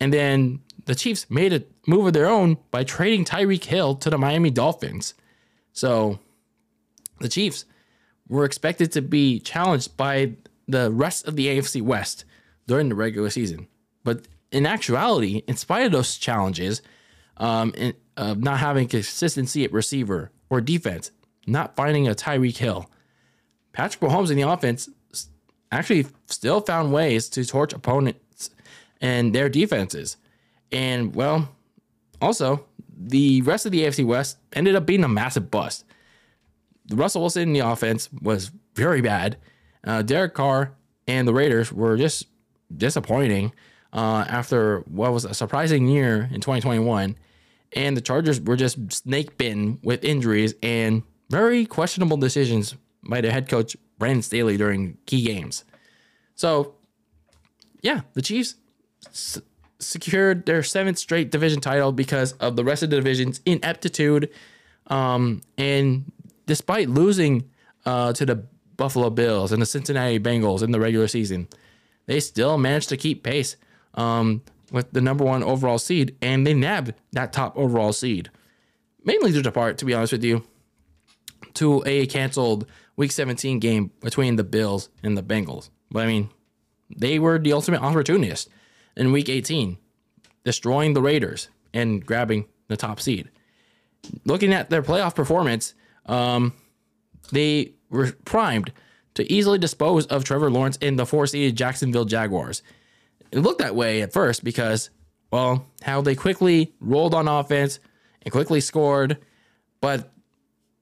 and 0.00 0.12
then 0.12 0.61
the 0.85 0.94
Chiefs 0.94 1.26
made 1.31 1.52
a 1.52 1.64
move 1.87 2.06
of 2.06 2.12
their 2.12 2.29
own 2.29 2.58
by 2.70 2.85
trading 2.85 3.25
Tyreek 3.25 3.64
Hill 3.64 3.94
to 3.96 4.11
the 4.11 4.19
Miami 4.19 4.50
Dolphins. 4.50 5.14
So 5.73 6.19
the 7.20 7.29
Chiefs 7.29 7.64
were 8.29 8.44
expected 8.44 8.93
to 8.93 9.02
be 9.02 9.40
challenged 9.40 9.96
by 9.96 10.35
the 10.67 10.90
rest 10.90 11.26
of 11.26 11.37
the 11.37 11.46
AFC 11.46 11.82
West 11.82 12.25
during 12.67 12.88
the 12.88 12.94
regular 12.94 13.31
season. 13.31 13.69
But 14.05 14.29
in 14.52 14.67
actuality, 14.67 15.43
in 15.46 15.56
spite 15.56 15.87
of 15.87 15.93
those 15.93 16.17
challenges, 16.17 16.82
um, 17.38 17.73
in, 17.76 17.94
uh, 18.17 18.35
not 18.35 18.58
having 18.58 18.88
consistency 18.88 19.64
at 19.64 19.73
receiver 19.73 20.31
or 20.50 20.61
defense, 20.61 21.11
not 21.46 21.76
finding 21.76 22.08
a 22.08 22.14
Tyreek 22.14 22.56
Hill, 22.56 22.90
Patrick 23.73 24.00
Mahomes 24.00 24.31
in 24.31 24.37
the 24.37 24.49
offense 24.49 24.88
actually 25.70 26.06
still 26.26 26.61
found 26.61 26.93
ways 26.93 27.29
to 27.31 27.44
torch 27.44 27.73
opponents 27.73 28.50
and 29.00 29.35
their 29.35 29.49
defenses. 29.49 30.17
And 30.73 31.15
well, 31.15 31.49
also, 32.20 32.65
the 32.97 33.43
rest 33.43 33.67
of 33.67 33.73
the 33.73 33.82
AFC 33.82 34.04
West 34.04 34.38
ended 34.52 34.75
up 34.75 34.87
being 34.87 35.04
a 35.04 35.09
massive 35.09 35.50
bust. 35.50 35.85
Russell 36.90 37.21
Wilson 37.21 37.43
in 37.43 37.52
the 37.52 37.61
offense 37.61 38.09
was 38.23 38.50
very 38.75 39.00
bad. 39.00 39.37
Uh, 39.85 40.02
Derek 40.02 40.35
Carr 40.35 40.73
and 41.07 41.28
the 41.28 41.35
Raiders 41.35 41.73
were 41.73 41.97
just 41.97 42.26
disappointing 42.75 43.52
uh, 43.93 44.25
after 44.28 44.81
what 44.81 45.12
was 45.12 45.25
a 45.25 45.35
surprising 45.35 45.87
year 45.87 46.28
in 46.33 46.40
2021. 46.40 47.16
And 47.75 47.97
the 47.97 48.00
Chargers 48.00 48.40
were 48.40 48.57
just 48.57 48.93
snake 48.93 49.37
bitten 49.37 49.78
with 49.83 50.04
injuries 50.04 50.54
and 50.62 51.02
very 51.31 51.66
questionable 51.66 52.16
decisions 52.16 52.75
by 53.09 53.21
the 53.21 53.31
head 53.31 53.49
coach, 53.49 53.76
Brandon 53.99 54.23
Staley, 54.23 54.57
during 54.57 54.97
key 55.07 55.25
games. 55.25 55.64
So, 56.35 56.75
yeah, 57.83 58.02
the 58.14 58.23
Chiefs 58.23 58.55
s- 59.07 59.40
secured 59.78 60.47
their 60.47 60.62
seventh 60.62 60.99
straight 60.99 61.31
division 61.31 61.61
title 61.61 61.93
because 61.93 62.33
of 62.35 62.57
the 62.57 62.64
rest 62.64 62.83
of 62.83 62.90
the 62.90 62.97
division's 62.97 63.40
ineptitude. 63.45 64.31
Um, 64.87 65.43
and 65.57 66.11
despite 66.47 66.88
losing 66.88 67.49
uh, 67.85 68.12
to 68.14 68.25
the 68.25 68.45
Buffalo 68.76 69.11
Bills 69.11 69.52
and 69.52 69.61
the 69.61 69.67
Cincinnati 69.67 70.19
Bengals 70.19 70.62
in 70.62 70.71
the 70.71 70.81
regular 70.81 71.09
season, 71.09 71.49
they 72.07 72.21
still 72.21 72.57
managed 72.57 72.88
to 72.88 72.97
keep 72.97 73.23
pace 73.23 73.57
um, 73.95 74.43
with 74.71 74.93
the 74.93 75.00
number 75.00 75.25
one 75.25 75.43
overall 75.43 75.78
seed, 75.78 76.17
and 76.23 76.47
they 76.47 76.55
nabbed 76.55 76.95
that 77.12 77.33
top 77.33 77.57
overall 77.57 77.93
seed. 77.93 78.31
Mainly 79.05 79.33
due 79.33 79.43
to 79.43 79.52
part, 79.52 79.78
to 79.78 79.85
be 79.85 79.95
honest 79.95 80.12
with 80.12 80.25
you, 80.25 80.45
to 81.55 81.83
a 81.87 82.07
canceled 82.07 82.67
Week 82.99 83.11
17 83.11 83.59
game 83.61 83.90
between 84.02 84.37
the 84.37 84.45
Bills 84.45 84.90
and 85.02 85.17
the 85.17 85.23
Bengals. 85.23 85.71
But 85.90 86.05
I 86.05 86.07
mean, 86.07 86.28
they 86.95 87.19
were 87.19 87.38
the 87.38 87.55
ultimate 87.55 87.81
opportunist 87.81 88.50
in 88.95 89.12
Week 89.12 89.31
18, 89.31 89.78
destroying 90.45 90.93
the 90.93 91.00
Raiders 91.00 91.49
and 91.73 92.05
grabbing 92.05 92.45
the 92.67 92.76
top 92.76 93.00
seed. 93.00 93.31
Looking 94.26 94.52
at 94.52 94.69
their 94.69 94.83
playoff 94.83 95.14
performance, 95.14 95.73
um, 96.05 96.52
they 97.33 97.73
were 97.88 98.12
primed 98.26 98.73
to 99.14 99.33
easily 99.33 99.59
dispose 99.59 100.05
of 100.07 100.25
Trevor 100.25 100.50
Lawrence 100.50 100.76
in 100.76 100.97
the 100.97 101.07
four-seeded 101.07 101.57
Jacksonville 101.57 102.05
Jaguars 102.05 102.62
it 103.33 103.40
looked 103.40 103.61
that 103.61 103.75
way 103.75 104.02
at 104.02 104.12
first 104.12 104.45
because, 104.45 104.90
well, 105.31 105.67
how 105.83 106.00
they 106.00 106.14
quickly 106.14 106.73
rolled 106.81 107.14
on 107.14 107.28
offense 107.28 107.81
and 108.23 108.33
quickly 108.33 108.61
scored, 108.61 109.19
but 109.81 110.12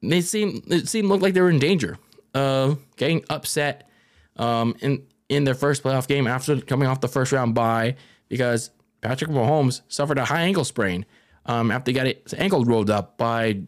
they 0.03 0.21
seemed 0.21 0.63
it 0.73 0.89
seemed 0.89 1.09
looked 1.09 1.23
like 1.23 1.35
they 1.35 1.41
were 1.41 1.51
in 1.51 1.59
danger 1.59 1.99
of 2.37 2.79
getting 2.97 3.25
upset 3.31 3.89
um, 4.37 4.77
in 4.81 5.03
in 5.29 5.45
their 5.45 5.55
first 5.55 5.83
playoff 5.83 6.07
game 6.07 6.27
after 6.27 6.61
coming 6.61 6.87
off 6.89 7.01
the 7.01 7.09
first 7.09 7.33
round 7.33 7.55
bye 7.55 7.97
because 8.29 8.71
Patrick 9.01 9.31
Mahomes 9.31 9.81
suffered 9.89 10.19
a 10.19 10.25
high 10.25 10.43
ankle 10.43 10.65
sprain 10.65 11.05
um, 11.47 11.71
after 11.71 11.91
he 11.91 11.95
got 11.95 12.07
his 12.07 12.35
ankle 12.35 12.65
rolled 12.65 12.91
up 12.91 13.17
by 13.19 13.61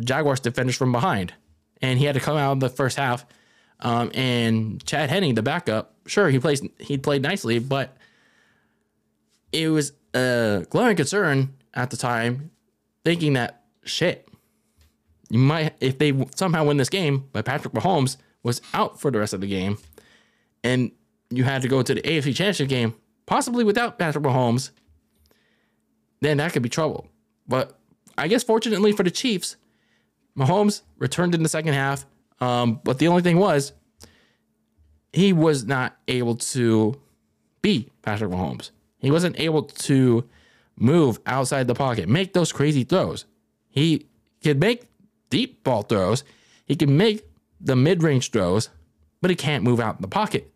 Jaguars 0.00 0.40
defenders 0.40 0.76
from 0.76 0.92
behind. 0.92 1.32
and 1.82 1.98
he 1.98 2.04
had 2.04 2.14
to 2.14 2.20
come 2.20 2.36
out 2.36 2.52
in 2.52 2.58
the 2.58 2.68
first 2.68 2.96
half. 2.96 3.24
Um, 3.80 4.10
and 4.14 4.84
Chad 4.84 5.10
Henne, 5.10 5.34
the 5.34 5.42
backup, 5.42 5.94
sure 6.06 6.28
he 6.30 6.38
plays 6.38 6.62
he 6.78 6.98
played 6.98 7.22
nicely, 7.22 7.58
but 7.58 7.96
it 9.52 9.68
was 9.68 9.92
a 10.14 10.66
glaring 10.70 10.96
concern 10.96 11.54
at 11.74 11.90
the 11.90 11.96
time, 11.96 12.50
thinking 13.04 13.34
that 13.34 13.62
shit, 13.84 14.27
you 15.30 15.38
might 15.38 15.74
if 15.80 15.98
they 15.98 16.12
somehow 16.34 16.64
win 16.64 16.76
this 16.76 16.88
game, 16.88 17.28
but 17.32 17.44
Patrick 17.44 17.74
Mahomes 17.74 18.16
was 18.42 18.60
out 18.72 19.00
for 19.00 19.10
the 19.10 19.18
rest 19.18 19.34
of 19.34 19.40
the 19.40 19.46
game, 19.46 19.78
and 20.64 20.90
you 21.30 21.44
had 21.44 21.62
to 21.62 21.68
go 21.68 21.82
to 21.82 21.94
the 21.94 22.02
AFC 22.02 22.34
Championship 22.34 22.68
game, 22.68 22.94
possibly 23.26 23.64
without 23.64 23.98
Patrick 23.98 24.24
Mahomes, 24.24 24.70
then 26.20 26.38
that 26.38 26.52
could 26.52 26.62
be 26.62 26.68
trouble. 26.68 27.08
But 27.46 27.78
I 28.16 28.28
guess 28.28 28.42
fortunately 28.42 28.92
for 28.92 29.02
the 29.02 29.10
Chiefs, 29.10 29.56
Mahomes 30.36 30.82
returned 30.98 31.34
in 31.34 31.42
the 31.42 31.48
second 31.48 31.74
half. 31.74 32.06
Um, 32.40 32.80
but 32.84 32.98
the 32.98 33.08
only 33.08 33.22
thing 33.22 33.38
was, 33.38 33.72
he 35.12 35.32
was 35.32 35.64
not 35.64 35.96
able 36.06 36.36
to 36.36 37.00
beat 37.62 37.90
Patrick 38.02 38.30
Mahomes. 38.30 38.70
He 38.98 39.10
wasn't 39.10 39.38
able 39.40 39.62
to 39.62 40.28
move 40.76 41.18
outside 41.26 41.66
the 41.66 41.74
pocket, 41.74 42.08
make 42.08 42.32
those 42.32 42.52
crazy 42.52 42.84
throws. 42.84 43.24
He 43.68 44.06
could 44.42 44.60
make 44.60 44.84
deep 45.30 45.62
ball 45.64 45.82
throws. 45.82 46.24
He 46.66 46.76
can 46.76 46.96
make 46.96 47.24
the 47.60 47.76
mid-range 47.76 48.30
throws, 48.30 48.70
but 49.20 49.30
he 49.30 49.36
can't 49.36 49.64
move 49.64 49.80
out 49.80 49.96
in 49.96 50.02
the 50.02 50.08
pocket 50.08 50.52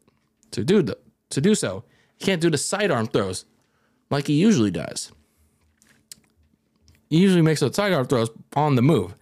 to 0.53 0.65
do 0.65 0.83
the, 0.83 0.99
to 1.31 1.41
do 1.41 1.55
so. 1.55 1.85
He 2.17 2.25
can't 2.25 2.41
do 2.41 2.51
the 2.51 2.59
sidearm 2.59 3.07
throws 3.07 3.45
like 4.11 4.27
he 4.27 4.35
usually 4.35 4.71
does. 4.71 5.11
He 7.09 7.19
usually 7.19 7.43
makes 7.43 7.61
those 7.61 7.75
sidearm 7.75 8.07
throws 8.07 8.31
on 8.55 8.77
the 8.77 8.83
move. 8.83 9.15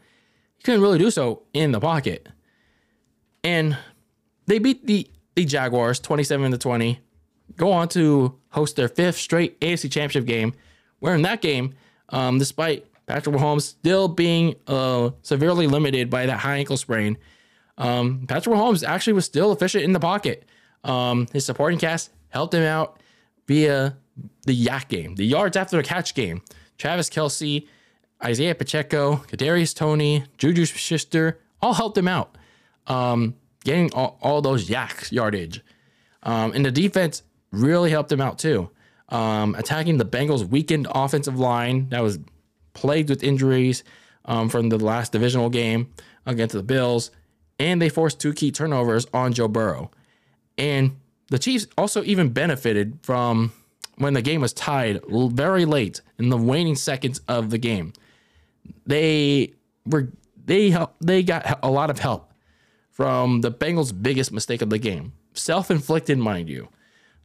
He 0.59 0.63
couldn't 0.63 0.83
really 0.83 0.99
do 0.99 1.11
so 1.11 1.43
in 1.53 1.73
the 1.73 1.81
pocket. 1.81 2.29
And 3.43 3.77
they 4.47 4.59
beat 4.59 4.87
the, 4.87 5.09
the 5.35 5.45
Jaguars 5.45 5.99
27 6.01 6.51
to 6.53 6.59
20. 6.59 7.01
Go 7.57 7.73
on 7.73 7.89
to 7.89 8.39
host 8.51 8.77
their 8.77 8.89
fifth 8.89 9.17
straight 9.17 9.61
AFC 9.61 9.91
Championship 9.91 10.27
game. 10.27 10.53
Where 10.99 11.15
in 11.15 11.23
that 11.23 11.41
game, 11.41 11.75
um, 12.11 12.39
despite 12.39 12.87
Patrick 13.11 13.35
Mahomes 13.35 13.63
still 13.63 14.07
being 14.07 14.55
uh, 14.69 15.11
severely 15.23 15.67
limited 15.67 16.11
by 16.11 16.27
that 16.27 16.39
high 16.39 16.59
ankle 16.59 16.77
sprain, 16.77 17.19
um, 17.77 18.25
Patrick 18.29 18.55
Mahomes 18.55 18.87
actually 18.87 19.15
was 19.15 19.25
still 19.25 19.51
efficient 19.51 19.83
in 19.83 19.93
the 19.93 19.99
pocket. 19.99 20.45
Um, 20.85 21.27
his 21.33 21.45
supporting 21.45 21.81
cast 21.81 22.13
helped 22.29 22.55
him 22.55 22.63
out 22.63 23.01
via 23.49 23.97
the 24.47 24.67
YAC 24.67 24.89
game, 24.89 25.15
the 25.17 25.27
yards 25.27 25.57
after 25.57 25.77
the 25.77 25.83
catch 25.83 26.15
game. 26.15 26.43
Travis 26.79 27.11
Kelce, 27.11 27.67
Isaiah 28.23 28.55
Pacheco, 28.55 29.17
Kadarius 29.17 29.75
Toney, 29.75 30.25
Juju 30.39 30.67
Schuster 30.67 31.41
all 31.61 31.75
helped 31.75 31.99
him 31.99 32.07
out, 32.07 32.39
um, 32.87 33.35
getting 33.65 33.93
all, 33.93 34.19
all, 34.23 34.41
those 34.41 34.69
YAC 34.69 35.11
yardage. 35.11 35.65
Um, 36.23 36.53
and 36.53 36.65
the 36.65 36.71
defense 36.71 37.25
really 37.51 37.91
helped 37.91 38.13
him 38.13 38.21
out 38.21 38.39
too, 38.39 38.71
um, 39.09 39.57
attacking 39.57 39.99
the 39.99 40.05
Bengals' 40.05 40.49
weakened 40.49 40.87
offensive 40.95 41.39
line 41.39 41.89
that 41.89 42.05
was 42.05 42.21
plagued 42.75 43.11
with 43.11 43.23
injuries 43.23 43.85
um, 44.25 44.49
from 44.49 44.69
the 44.69 44.79
last 44.79 45.13
divisional 45.13 45.51
game 45.51 45.93
against 46.27 46.55
the 46.55 46.63
Bills, 46.63 47.11
and 47.59 47.81
they 47.81 47.89
forced 47.89 48.21
two 48.21 48.33
key 48.33 48.51
turnovers 48.51 49.07
on 49.13 49.33
Joe 49.33 49.49
Burrow. 49.49 49.91
And 50.57 50.99
the 51.31 51.39
Chiefs 51.39 51.67
also 51.79 52.03
even 52.05 52.31
benefited 52.31 52.99
from 53.03 53.53
when 53.97 54.15
the 54.15 54.23
game 54.23 54.41
was 54.41 54.53
tied 54.53 55.01
very 55.09 55.65
late 55.65 56.01
in 56.19 56.29
the 56.29 56.37
waning 56.37 56.75
seconds 56.75 57.21
of 57.29 57.51
the 57.51 57.59
game. 57.59 57.93
They 58.87 59.55
were 59.87 60.11
they 60.45 60.71
help, 60.71 60.97
they 61.01 61.23
got 61.23 61.61
a 61.63 61.71
lot 61.71 61.91
of 61.91 61.99
help 61.99 62.33
from 62.91 63.41
the 63.41 63.53
Bengals' 63.53 63.93
biggest 64.03 64.33
mistake 64.33 64.63
of 64.63 64.71
the 64.71 64.79
game, 64.79 65.13
self-inflicted, 65.35 66.19
mind 66.19 66.49
you. 66.49 66.69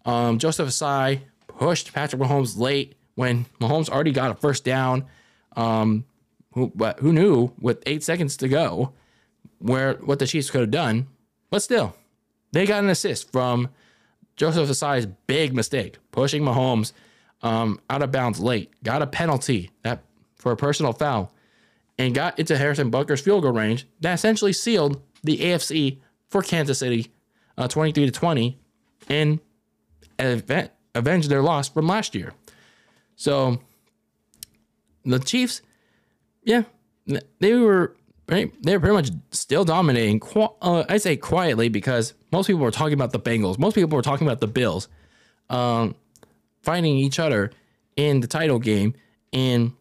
Um, 0.06 0.38
Joseph 0.38 0.70
Ossai 0.70 1.22
pushed 1.48 1.92
Patrick 1.94 2.22
Mahomes 2.22 2.58
late 2.58 2.96
when 3.16 3.46
Mahomes 3.60 3.90
already 3.90 4.12
got 4.12 4.32
a 4.32 4.36
first 4.36 4.64
down. 4.64 5.06
Um, 5.56 6.06
who, 6.54 6.72
but 6.74 7.00
who 7.00 7.12
knew 7.12 7.52
with 7.60 7.84
eight 7.86 8.04
seconds 8.04 8.38
to 8.38 8.48
go 8.48 8.94
where 9.60 9.96
what 9.96 10.20
the 10.20 10.28
Chiefs 10.28 10.50
could 10.50 10.62
have 10.62 10.72
done? 10.72 11.08
But 11.50 11.62
still, 11.62 11.96
they 12.52 12.66
got 12.66 12.84
an 12.84 12.90
assist 12.90 13.32
from 13.32 13.70
Joseph 14.36 14.70
Ossai's 14.70 15.06
big 15.28 15.54
mistake, 15.54 15.98
pushing 16.12 16.44
Mahomes 16.44 16.94
um, 17.42 17.80
out 17.90 18.02
of 18.02 18.12
bounds 18.12 18.40
late. 18.40 18.72
Got 18.84 19.02
a 19.02 19.08
penalty 19.08 19.72
that 19.84 20.04
for 20.36 20.52
a 20.52 20.58
personal 20.58 20.94
foul, 20.94 21.32
and 21.98 22.14
got 22.14 22.38
into 22.40 22.58
Harrison 22.58 22.90
Butker's 22.90 23.22
field 23.22 23.44
goal 23.44 23.54
range. 23.54 23.88
That 24.02 24.14
essentially 24.14 24.54
sealed 24.54 25.02
the 25.24 25.38
AFC 25.38 26.00
for 26.30 26.42
Kansas 26.42 26.80
City, 26.80 27.12
uh, 27.58 27.68
23 27.68 28.06
to 28.06 28.12
20, 28.12 28.58
and 29.10 29.40
event, 30.20 30.72
avenged 30.94 31.30
their 31.30 31.42
loss 31.42 31.70
from 31.70 31.88
last 31.88 32.16
year. 32.16 32.34
So 33.16 33.60
the 35.06 35.20
Chiefs, 35.20 35.62
yeah, 36.44 36.64
they 37.40 37.54
were 37.54 37.96
right? 38.28 38.52
They're 38.62 38.80
pretty 38.80 38.96
much 38.96 39.12
still 39.32 39.66
dominating. 39.66 40.22
Uh, 40.36 40.84
I 40.90 40.98
say 40.98 41.18
quietly 41.18 41.70
because 41.70 42.14
most 42.32 42.48
people 42.48 42.62
were 42.62 42.72
talking 42.72 42.94
about 42.94 43.12
the 43.12 43.20
Bengals. 43.20 43.58
Most 43.58 43.76
people 43.76 43.96
were 43.96 44.02
talking 44.02 44.28
about 44.28 44.40
the 44.40 44.48
Bills, 44.48 44.88
um, 45.50 45.96
fighting 46.62 46.98
each 46.98 47.20
other 47.20 47.52
in 47.96 48.20
the 48.20 48.28
title 48.28 48.60
game 48.60 48.94
and 49.32 49.74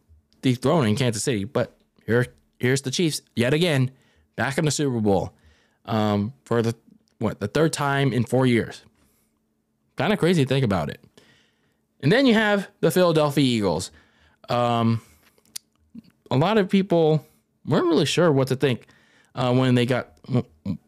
dethroning 0.43 0.97
Kansas 0.97 1.23
City. 1.23 1.45
But 1.45 1.77
here, 2.07 2.27
here's 2.59 2.83
the 2.83 2.91
Chiefs 2.91 3.23
yet 3.35 3.55
again, 3.55 3.91
back 4.37 4.59
in 4.59 4.65
the 4.65 4.71
Super 4.71 5.01
Bowl 5.01 5.33
um, 5.85 6.33
for 6.45 6.63
the 6.63 6.75
what 7.19 7.41
the 7.41 7.49
third 7.49 7.73
time 7.73 8.13
in 8.13 8.25
four 8.25 8.47
years. 8.47 8.83
Kind 9.97 10.13
of 10.13 10.19
crazy 10.19 10.45
to 10.45 10.49
think 10.49 10.65
about 10.65 10.91
it. 10.91 11.01
And 12.01 12.11
then 12.11 12.27
you 12.27 12.35
have 12.35 12.69
the 12.81 12.91
Philadelphia 12.91 13.45
Eagles. 13.45 13.91
Um, 14.49 15.01
a 16.35 16.37
lot 16.37 16.59
of 16.59 16.69
people 16.69 17.25
weren't 17.65 17.87
really 17.87 18.07
sure 18.07 18.33
what 18.33 18.49
to 18.49 18.57
think 18.57 18.87
uh, 19.37 19.55
when 19.55 19.77
they 19.77 19.87
got 19.87 20.19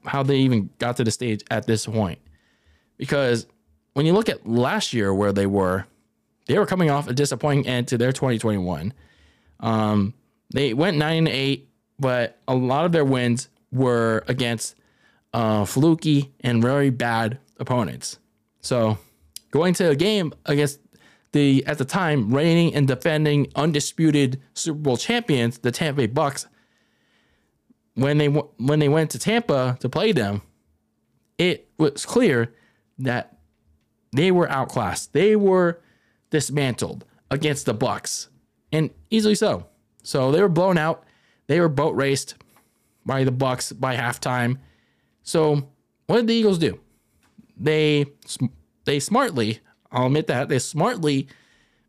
how 0.04 0.22
they 0.24 0.38
even 0.38 0.70
got 0.78 0.96
to 0.96 1.04
the 1.04 1.10
stage 1.10 1.42
at 1.50 1.66
this 1.66 1.86
point. 1.86 2.18
Because 2.96 3.46
when 3.92 4.06
you 4.06 4.12
look 4.12 4.28
at 4.28 4.46
last 4.46 4.92
year 4.92 5.14
where 5.14 5.32
they 5.32 5.46
were, 5.46 5.86
they 6.46 6.58
were 6.58 6.66
coming 6.66 6.90
off 6.90 7.08
a 7.08 7.12
disappointing 7.12 7.66
end 7.66 7.86
to 7.88 7.98
their 7.98 8.10
2021. 8.12 8.92
Um, 9.60 10.14
they 10.52 10.74
went 10.74 10.96
nine 10.96 11.28
eight, 11.28 11.68
but 11.98 12.40
a 12.48 12.54
lot 12.54 12.84
of 12.84 12.92
their 12.92 13.04
wins 13.04 13.48
were 13.70 14.24
against 14.26 14.74
uh, 15.32 15.64
fluky 15.64 16.32
and 16.40 16.60
very 16.60 16.90
bad 16.90 17.38
opponents. 17.58 18.18
So 18.62 18.98
going 19.52 19.74
to 19.74 19.90
a 19.90 19.96
game 19.96 20.32
against 20.44 20.80
the 21.36 21.64
at 21.66 21.78
the 21.78 21.84
time 21.84 22.34
reigning 22.34 22.74
and 22.74 22.88
defending 22.88 23.52
undisputed 23.54 24.40
Super 24.54 24.78
Bowl 24.78 24.96
champions, 24.96 25.58
the 25.58 25.70
Tampa 25.70 25.98
Bay 25.98 26.06
Bucks, 26.06 26.46
when 27.94 28.18
they 28.18 28.26
when 28.26 28.78
they 28.78 28.88
went 28.88 29.10
to 29.12 29.18
Tampa 29.18 29.76
to 29.80 29.88
play 29.88 30.12
them, 30.12 30.42
it 31.38 31.68
was 31.78 32.04
clear 32.06 32.54
that 32.98 33.38
they 34.12 34.30
were 34.30 34.50
outclassed. 34.50 35.12
They 35.12 35.36
were 35.36 35.80
dismantled 36.30 37.04
against 37.30 37.66
the 37.66 37.74
Bucks, 37.74 38.28
and 38.72 38.90
easily 39.10 39.34
so. 39.34 39.66
So 40.02 40.32
they 40.32 40.40
were 40.40 40.48
blown 40.48 40.78
out. 40.78 41.04
They 41.46 41.60
were 41.60 41.68
boat 41.68 41.94
raced 41.94 42.34
by 43.04 43.24
the 43.24 43.32
Bucks 43.32 43.72
by 43.72 43.96
halftime. 43.96 44.58
So 45.22 45.68
what 46.06 46.16
did 46.16 46.26
the 46.28 46.34
Eagles 46.34 46.58
do? 46.58 46.80
They 47.56 48.06
they 48.84 49.00
smartly, 49.00 49.60
I'll 49.96 50.06
admit 50.06 50.26
that 50.26 50.48
they 50.50 50.58
smartly 50.58 51.26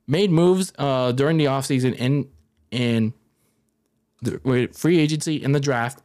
made 0.07 0.31
moves 0.31 0.71
uh, 0.79 1.11
during 1.11 1.37
the 1.37 1.45
offseason 1.45 1.93
in 1.95 2.29
in 2.71 3.13
the 4.21 4.69
free 4.73 4.99
agency 4.99 5.43
in 5.43 5.51
the 5.51 5.59
draft 5.59 6.01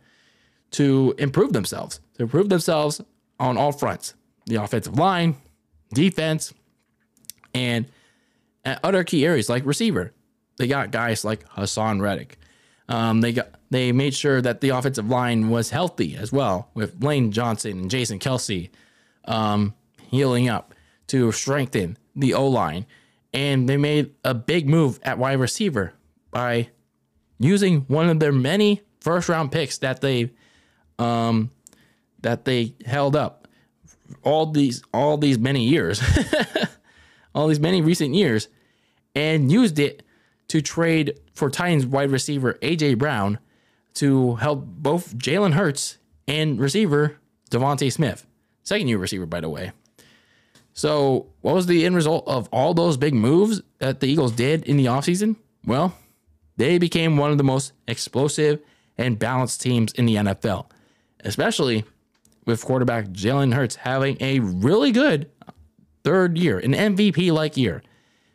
to 0.73 1.14
improve 1.16 1.52
themselves, 1.52 2.00
to 2.16 2.25
improve 2.25 2.49
themselves 2.49 3.00
on 3.38 3.56
all 3.56 3.73
fronts 3.73 4.14
the 4.47 4.56
offensive 4.56 4.99
line, 4.99 5.37
defense, 5.94 6.52
and 7.54 7.87
other 8.64 9.04
key 9.04 9.25
areas 9.25 9.49
like 9.49 9.64
receiver. 9.64 10.12
They 10.56 10.66
got 10.66 10.90
guys 10.90 11.25
like 11.25 11.49
Haason 11.50 12.00
Reddick. 12.00 12.38
Um, 12.88 13.21
they 13.21 13.32
got 13.32 13.50
they 13.71 13.92
made 13.92 14.12
sure 14.12 14.42
that 14.42 14.61
the 14.61 14.71
offensive 14.71 15.09
line 15.09 15.49
was 15.49 15.71
healthy 15.71 16.16
as 16.16 16.32
well, 16.32 16.68
with 16.75 17.02
Lane 17.02 17.30
Johnson 17.30 17.78
and 17.78 17.90
Jason 17.90 18.18
Kelce 18.18 18.71
um, 19.25 19.75
healing 20.11 20.49
up 20.49 20.72
to 21.12 21.31
strengthen 21.31 21.99
the 22.16 22.33
O 22.33 22.49
line. 22.49 22.87
And 23.35 23.69
they 23.69 23.76
made 23.76 24.14
a 24.25 24.33
big 24.33 24.66
move 24.66 24.99
at 25.02 25.19
wide 25.19 25.38
receiver 25.38 25.92
by 26.31 26.71
using 27.38 27.83
one 27.83 28.09
of 28.09 28.19
their 28.19 28.33
many 28.33 28.81
first 29.00 29.28
round 29.28 29.52
picks 29.52 29.76
that 29.78 30.00
they 30.00 30.31
um, 30.99 31.50
that 32.23 32.47
they 32.47 32.75
held 32.87 33.14
up 33.14 33.47
all 34.23 34.47
these 34.47 34.83
all 34.95 35.19
these 35.19 35.38
many 35.38 35.64
years, 35.64 36.02
all 37.35 37.47
these 37.47 37.61
many 37.61 37.83
recent 37.83 38.14
years, 38.14 38.49
and 39.14 39.52
used 39.52 39.78
it 39.78 40.02
to 40.49 40.62
trade 40.62 41.19
for 41.35 41.50
Titans 41.50 41.85
wide 41.85 42.11
receiver 42.11 42.54
AJ 42.62 42.97
Brown 42.99 43.38
to 43.95 44.37
help 44.37 44.64
both 44.64 45.14
Jalen 45.19 45.52
Hurts 45.52 45.99
and 46.26 46.59
receiver 46.59 47.19
DeVonta 47.50 47.92
Smith, 47.92 48.26
second 48.62 48.88
year 48.88 48.99
receiver, 48.99 49.26
by 49.26 49.40
the 49.40 49.50
way. 49.50 49.73
So, 50.75 51.26
what 51.43 51.55
was 51.55 51.67
the 51.67 51.85
end 51.85 51.95
result 51.95 52.26
of 52.26 52.49
all 52.50 52.73
those 52.73 52.97
big 52.97 53.14
moves 53.14 53.61
that 53.79 54.00
the 54.00 54.07
Eagles 54.07 54.33
did 54.33 54.64
in 54.64 54.76
the 54.76 54.87
offseason? 54.87 55.37
Well, 55.67 55.95
they 56.57 56.79
became 56.79 57.17
one 57.17 57.31
of 57.31 57.38
the 57.38 57.45
most 57.45 57.73
explosive 57.87 58.61
and 58.97 59.19
balanced 59.19 59.61
teams 59.61 59.93
in 59.93 60.07
the 60.07 60.17
NFL, 60.17 60.67
especially 61.21 61.85
with 62.47 62.64
quarterback 62.64 63.07
Jalen 63.07 63.55
Hurts 63.55 63.76
having 63.76 64.17
a 64.21 64.41
really 64.41 64.93
good 64.93 65.31
third 66.05 66.38
year, 66.38 66.59
an 66.59 66.73
MVP 66.73 67.33
like 67.33 67.57
year. 67.57 67.83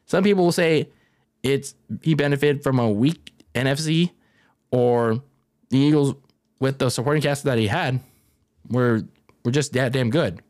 Some 0.05 0.23
people 0.23 0.45
will 0.45 0.51
say 0.51 0.89
it's 1.43 1.75
he 2.01 2.13
benefited 2.13 2.63
from 2.63 2.79
a 2.79 2.89
weak 2.89 3.33
NFC 3.53 4.11
or 4.71 5.21
the 5.69 5.77
Eagles 5.77 6.15
with 6.59 6.79
the 6.79 6.89
supporting 6.89 7.21
cast 7.21 7.43
that 7.43 7.57
he 7.57 7.67
had 7.67 7.99
were 8.69 9.03
were 9.43 9.51
just 9.51 9.73
that 9.73 9.91
damn 9.91 10.09
good. 10.09 10.41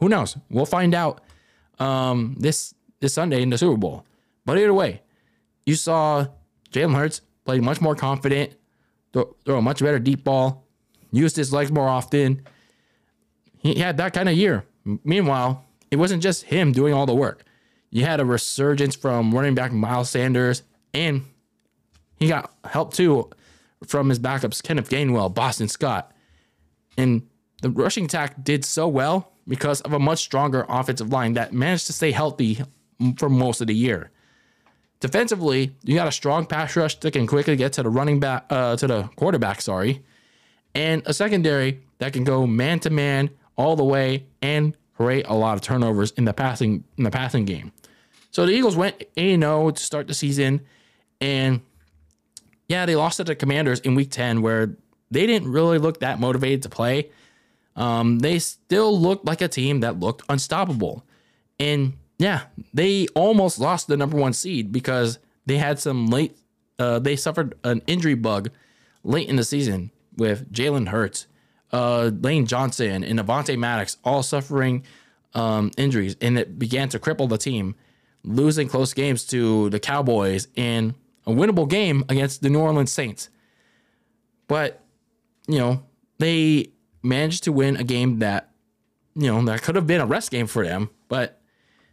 Who 0.00 0.08
knows? 0.08 0.36
We'll 0.50 0.66
find 0.66 0.94
out 0.94 1.20
um, 1.78 2.36
this 2.38 2.74
this 3.00 3.14
Sunday 3.14 3.42
in 3.42 3.50
the 3.50 3.58
Super 3.58 3.76
Bowl. 3.76 4.04
But 4.44 4.58
either 4.58 4.74
way, 4.74 5.02
you 5.66 5.74
saw 5.74 6.26
Jalen 6.72 6.94
Hurts 6.94 7.20
play 7.44 7.60
much 7.60 7.80
more 7.80 7.94
confident, 7.94 8.54
throw, 9.12 9.36
throw 9.44 9.58
a 9.58 9.62
much 9.62 9.80
better 9.80 9.98
deep 9.98 10.24
ball, 10.24 10.64
used 11.12 11.36
his 11.36 11.52
legs 11.52 11.70
more 11.70 11.88
often. 11.88 12.42
He 13.58 13.74
had 13.76 13.96
that 13.98 14.12
kind 14.12 14.28
of 14.28 14.36
year. 14.36 14.64
Meanwhile, 15.04 15.64
it 15.90 15.96
wasn't 15.96 16.22
just 16.22 16.44
him 16.44 16.72
doing 16.72 16.94
all 16.94 17.06
the 17.06 17.14
work. 17.14 17.44
You 17.90 18.04
had 18.04 18.20
a 18.20 18.24
resurgence 18.24 18.94
from 18.94 19.34
running 19.34 19.54
back 19.54 19.72
Miles 19.72 20.10
Sanders, 20.10 20.62
and 20.92 21.24
he 22.18 22.28
got 22.28 22.52
help 22.64 22.92
too 22.94 23.30
from 23.86 24.08
his 24.08 24.18
backups 24.18 24.62
Kenneth 24.62 24.90
Gainwell, 24.90 25.32
Boston 25.32 25.68
Scott. 25.68 26.12
And 26.96 27.28
the 27.62 27.70
rushing 27.70 28.04
attack 28.06 28.42
did 28.42 28.64
so 28.64 28.88
well 28.88 29.32
because 29.48 29.80
of 29.80 29.92
a 29.92 29.98
much 29.98 30.20
stronger 30.20 30.66
offensive 30.68 31.10
line 31.10 31.32
that 31.32 31.52
managed 31.52 31.86
to 31.86 31.92
stay 31.92 32.12
healthy 32.12 32.60
for 33.16 33.28
most 33.28 33.60
of 33.60 33.66
the 33.66 33.74
year. 33.74 34.10
Defensively, 35.00 35.74
you 35.84 35.94
got 35.94 36.08
a 36.08 36.12
strong 36.12 36.44
pass 36.44 36.76
rush 36.76 36.96
that 37.00 37.12
can 37.12 37.26
quickly 37.26 37.56
get 37.56 37.72
to 37.74 37.82
the 37.82 37.88
running 37.88 38.20
back, 38.20 38.46
uh, 38.50 38.76
to 38.76 38.86
the 38.86 39.02
quarterback, 39.16 39.60
sorry, 39.60 40.04
and 40.74 41.02
a 41.06 41.14
secondary 41.14 41.80
that 41.98 42.12
can 42.12 42.24
go 42.24 42.46
man 42.46 42.80
to 42.80 42.90
man 42.90 43.30
all 43.56 43.76
the 43.76 43.84
way 43.84 44.26
and 44.42 44.76
create 44.96 45.24
a 45.28 45.34
lot 45.34 45.54
of 45.54 45.60
turnovers 45.60 46.10
in 46.12 46.24
the 46.24 46.32
passing 46.32 46.84
in 46.96 47.04
the 47.04 47.10
passing 47.10 47.44
game. 47.44 47.72
So 48.30 48.44
the 48.44 48.52
Eagles 48.52 48.76
went 48.76 49.02
8-0 49.16 49.74
to 49.74 49.82
start 49.82 50.06
the 50.06 50.14
season, 50.14 50.60
and 51.20 51.60
yeah, 52.68 52.84
they 52.84 52.96
lost 52.96 53.16
to 53.16 53.24
the 53.24 53.34
Commanders 53.34 53.80
in 53.80 53.94
Week 53.94 54.10
10, 54.10 54.42
where 54.42 54.76
they 55.10 55.26
didn't 55.26 55.50
really 55.50 55.78
look 55.78 56.00
that 56.00 56.20
motivated 56.20 56.62
to 56.64 56.68
play. 56.68 57.10
Um, 57.78 58.18
they 58.18 58.40
still 58.40 58.98
looked 58.98 59.24
like 59.24 59.40
a 59.40 59.48
team 59.48 59.80
that 59.80 60.00
looked 60.00 60.22
unstoppable, 60.28 61.04
and 61.60 61.94
yeah, 62.18 62.42
they 62.74 63.06
almost 63.14 63.60
lost 63.60 63.86
the 63.86 63.96
number 63.96 64.16
one 64.16 64.32
seed 64.32 64.72
because 64.72 65.20
they 65.46 65.58
had 65.58 65.78
some 65.78 66.08
late. 66.08 66.36
Uh, 66.78 66.98
they 66.98 67.14
suffered 67.16 67.54
an 67.64 67.80
injury 67.86 68.14
bug 68.14 68.50
late 69.04 69.28
in 69.28 69.36
the 69.36 69.44
season 69.44 69.92
with 70.16 70.52
Jalen 70.52 70.88
Hurts, 70.88 71.28
uh, 71.72 72.10
Lane 72.20 72.46
Johnson, 72.46 73.04
and 73.04 73.20
Avonte 73.20 73.56
Maddox 73.56 73.96
all 74.04 74.24
suffering 74.24 74.84
um, 75.34 75.70
injuries, 75.76 76.16
and 76.20 76.36
it 76.36 76.58
began 76.58 76.88
to 76.88 76.98
cripple 76.98 77.28
the 77.28 77.38
team, 77.38 77.76
losing 78.24 78.68
close 78.68 78.92
games 78.92 79.24
to 79.26 79.70
the 79.70 79.78
Cowboys 79.78 80.48
and 80.56 80.94
a 81.26 81.30
winnable 81.30 81.68
game 81.68 82.04
against 82.08 82.42
the 82.42 82.50
New 82.50 82.58
Orleans 82.58 82.90
Saints. 82.90 83.28
But 84.48 84.82
you 85.46 85.58
know 85.58 85.84
they 86.18 86.72
managed 87.02 87.44
to 87.44 87.52
win 87.52 87.76
a 87.76 87.84
game 87.84 88.18
that 88.18 88.50
you 89.14 89.26
know 89.26 89.44
that 89.44 89.62
could 89.62 89.74
have 89.74 89.86
been 89.86 90.00
a 90.00 90.06
rest 90.06 90.30
game 90.30 90.46
for 90.46 90.64
them, 90.64 90.90
but 91.08 91.40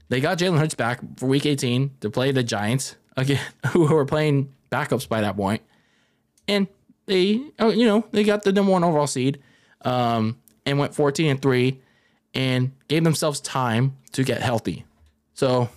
they 0.10 0.20
got 0.20 0.38
Jalen 0.38 0.60
Hurts 0.60 0.76
back 0.76 1.00
for 1.18 1.26
Week 1.28 1.46
18 1.46 1.92
to 2.02 2.10
play 2.10 2.32
the 2.32 2.44
Giants 2.44 2.96
again, 3.18 3.42
who 3.70 3.88
were 3.88 4.06
playing 4.06 4.54
backups 4.72 5.08
by 5.08 5.22
that 5.22 5.36
point, 5.36 5.62
and 6.48 6.68
they, 7.06 7.42
oh, 7.60 7.70
you 7.70 7.86
know, 7.86 8.06
they 8.12 8.24
got 8.24 8.44
the 8.44 8.52
number 8.52 8.72
one 8.72 8.84
overall 8.84 9.08
seed, 9.08 9.40
um, 9.82 10.38
and 10.66 10.80
went 10.80 10.96
14 10.96 11.30
and 11.30 11.42
three, 11.42 11.80
and 12.34 12.72
gave 12.88 13.04
themselves 13.04 13.40
time 13.40 13.96
to 14.12 14.24
get 14.24 14.42
healthy. 14.42 14.86
So 15.34 15.70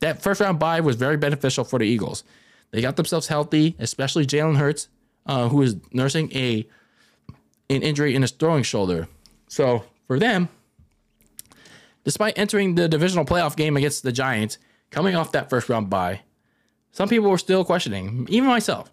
that 0.00 0.22
first 0.22 0.40
round 0.40 0.58
bye 0.58 0.80
was 0.80 0.96
very 0.96 1.16
beneficial 1.16 1.64
for 1.64 1.78
the 1.78 1.84
Eagles. 1.84 2.24
They 2.70 2.80
got 2.80 2.96
themselves 2.96 3.26
healthy, 3.26 3.74
especially 3.78 4.26
Jalen 4.26 4.56
Hurts, 4.56 4.88
uh, 5.26 5.48
who 5.48 5.62
is 5.62 5.76
nursing 5.92 6.30
a 6.34 6.66
an 7.70 7.82
injury 7.82 8.14
in 8.14 8.22
his 8.22 8.30
throwing 8.30 8.62
shoulder. 8.62 9.08
So 9.48 9.84
for 10.06 10.18
them, 10.18 10.48
Despite 12.08 12.38
entering 12.38 12.74
the 12.74 12.88
divisional 12.88 13.26
playoff 13.26 13.54
game 13.54 13.76
against 13.76 14.02
the 14.02 14.12
Giants, 14.12 14.56
coming 14.90 15.14
off 15.14 15.32
that 15.32 15.50
first 15.50 15.68
round 15.68 15.90
bye, 15.90 16.22
some 16.90 17.06
people 17.06 17.28
were 17.28 17.36
still 17.36 17.66
questioning, 17.66 18.26
even 18.30 18.48
myself, 18.48 18.90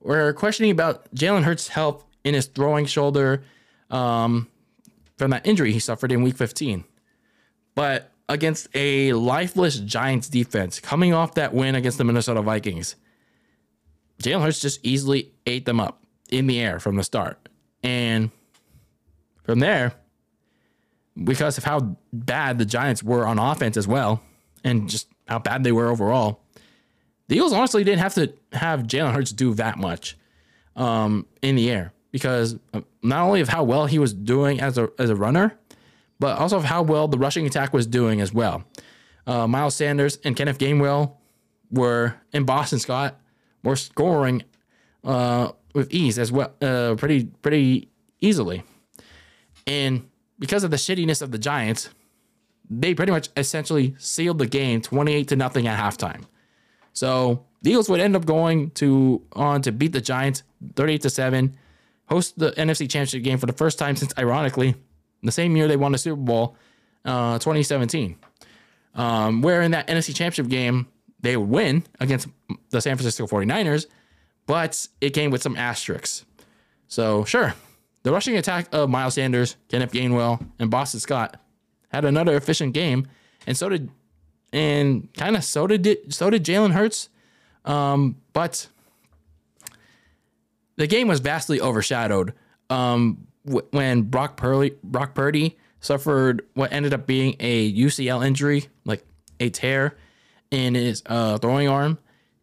were 0.00 0.32
questioning 0.32 0.70
about 0.70 1.12
Jalen 1.12 1.42
Hurts' 1.42 1.66
health 1.66 2.04
in 2.22 2.34
his 2.34 2.46
throwing 2.46 2.86
shoulder 2.86 3.42
um, 3.90 4.46
from 5.16 5.32
that 5.32 5.44
injury 5.44 5.72
he 5.72 5.80
suffered 5.80 6.12
in 6.12 6.22
week 6.22 6.36
15. 6.36 6.84
But 7.74 8.12
against 8.28 8.68
a 8.76 9.12
lifeless 9.14 9.80
Giants 9.80 10.28
defense, 10.28 10.78
coming 10.78 11.12
off 11.12 11.34
that 11.34 11.52
win 11.52 11.74
against 11.74 11.98
the 11.98 12.04
Minnesota 12.04 12.42
Vikings, 12.42 12.94
Jalen 14.22 14.42
Hurts 14.42 14.60
just 14.60 14.78
easily 14.86 15.32
ate 15.46 15.64
them 15.64 15.80
up 15.80 16.00
in 16.30 16.46
the 16.46 16.60
air 16.60 16.78
from 16.78 16.94
the 16.94 17.02
start. 17.02 17.45
And 17.82 18.30
from 19.44 19.60
there, 19.60 19.94
because 21.22 21.56
of 21.58 21.64
how 21.64 21.96
bad 22.12 22.58
the 22.58 22.64
Giants 22.64 23.02
were 23.02 23.26
on 23.26 23.38
offense 23.38 23.76
as 23.76 23.86
well, 23.86 24.22
and 24.64 24.88
just 24.88 25.08
how 25.28 25.38
bad 25.38 25.64
they 25.64 25.72
were 25.72 25.88
overall. 25.88 26.40
The 27.28 27.36
Eagles 27.36 27.52
honestly 27.52 27.84
didn't 27.84 28.00
have 28.00 28.14
to 28.14 28.32
have 28.52 28.82
Jalen 28.82 29.12
Hurts 29.12 29.32
do 29.32 29.54
that 29.54 29.78
much 29.78 30.16
um, 30.76 31.26
in 31.42 31.56
the 31.56 31.70
air 31.70 31.92
because 32.12 32.56
not 33.02 33.22
only 33.22 33.40
of 33.40 33.48
how 33.48 33.64
well 33.64 33.86
he 33.86 33.98
was 33.98 34.12
doing 34.12 34.60
as 34.60 34.78
a 34.78 34.90
as 34.98 35.10
a 35.10 35.16
runner, 35.16 35.58
but 36.20 36.38
also 36.38 36.56
of 36.56 36.64
how 36.64 36.82
well 36.82 37.08
the 37.08 37.18
rushing 37.18 37.46
attack 37.46 37.72
was 37.72 37.86
doing 37.86 38.20
as 38.20 38.32
well. 38.32 38.64
Uh, 39.26 39.46
Miles 39.46 39.74
Sanders 39.74 40.18
and 40.24 40.36
Kenneth 40.36 40.58
Gainwell 40.58 41.14
were 41.70 42.14
in 42.32 42.44
Boston 42.44 42.78
Scott 42.78 43.18
were 43.64 43.76
scoring 43.76 44.44
uh, 45.02 45.50
with 45.76 45.92
ease 45.92 46.18
as 46.18 46.32
well, 46.32 46.52
uh, 46.60 46.94
pretty 46.96 47.26
pretty 47.42 47.90
easily, 48.20 48.64
and 49.66 50.08
because 50.38 50.64
of 50.64 50.70
the 50.70 50.76
shittiness 50.76 51.22
of 51.22 51.30
the 51.30 51.38
Giants, 51.38 51.90
they 52.68 52.94
pretty 52.94 53.12
much 53.12 53.28
essentially 53.36 53.94
sealed 53.98 54.38
the 54.38 54.46
game 54.46 54.80
28 54.80 55.28
to 55.28 55.36
nothing 55.36 55.66
at 55.66 55.78
halftime. 55.78 56.22
So 56.92 57.44
the 57.62 57.70
Eagles 57.70 57.88
would 57.88 58.00
end 58.00 58.16
up 58.16 58.26
going 58.26 58.70
to 58.72 59.22
on 59.32 59.62
to 59.62 59.72
beat 59.72 59.92
the 59.92 60.00
Giants 60.00 60.42
38 60.74 61.02
to 61.02 61.10
7, 61.10 61.56
host 62.08 62.38
the 62.38 62.52
NFC 62.52 62.88
Championship 62.88 63.22
game 63.22 63.38
for 63.38 63.46
the 63.46 63.52
first 63.52 63.78
time 63.78 63.96
since 63.96 64.12
ironically 64.18 64.74
the 65.22 65.32
same 65.32 65.56
year 65.56 65.68
they 65.68 65.76
won 65.76 65.92
the 65.92 65.98
Super 65.98 66.20
Bowl, 66.20 66.56
uh, 67.04 67.38
2017. 67.38 68.16
Um, 68.94 69.42
where 69.42 69.60
in 69.62 69.72
that 69.72 69.86
NFC 69.88 70.14
Championship 70.14 70.48
game 70.48 70.86
they 71.20 71.36
would 71.36 71.48
win 71.48 71.84
against 72.00 72.28
the 72.70 72.80
San 72.80 72.96
Francisco 72.96 73.26
49ers, 73.26 73.86
but 74.46 74.88
it 75.00 75.10
came 75.10 75.30
with 75.30 75.42
some 75.42 75.56
asterisks. 75.56 76.24
So 76.88 77.24
sure, 77.24 77.54
the 78.02 78.12
rushing 78.12 78.36
attack 78.36 78.68
of 78.72 78.88
Miles 78.88 79.14
Sanders, 79.14 79.56
Kenneth 79.68 79.92
Gainwell, 79.92 80.44
and 80.58 80.70
Boston 80.70 81.00
Scott 81.00 81.40
had 81.88 82.04
another 82.04 82.36
efficient 82.36 82.72
game, 82.72 83.06
and 83.46 83.56
so 83.56 83.68
did, 83.68 83.90
and 84.52 85.12
kind 85.14 85.36
of 85.36 85.44
so 85.44 85.66
did 85.66 86.12
so 86.12 86.30
did 86.30 86.44
Jalen 86.44 86.72
Hurts, 86.72 87.08
um, 87.64 88.16
but 88.32 88.68
the 90.76 90.86
game 90.86 91.08
was 91.08 91.20
vastly 91.20 91.60
overshadowed 91.60 92.32
um, 92.70 93.26
w- 93.44 93.66
when 93.70 94.02
Brock 94.02 94.36
Purdy, 94.36 94.74
Brock 94.84 95.14
Purdy 95.14 95.56
suffered 95.80 96.42
what 96.54 96.72
ended 96.72 96.92
up 96.94 97.06
being 97.06 97.36
a 97.40 97.72
UCL 97.72 98.26
injury, 98.26 98.66
like 98.84 99.04
a 99.40 99.50
tear 99.50 99.96
in 100.50 100.74
his 100.74 101.02
uh, 101.06 101.38
throwing 101.38 101.68
arm, 101.68 101.98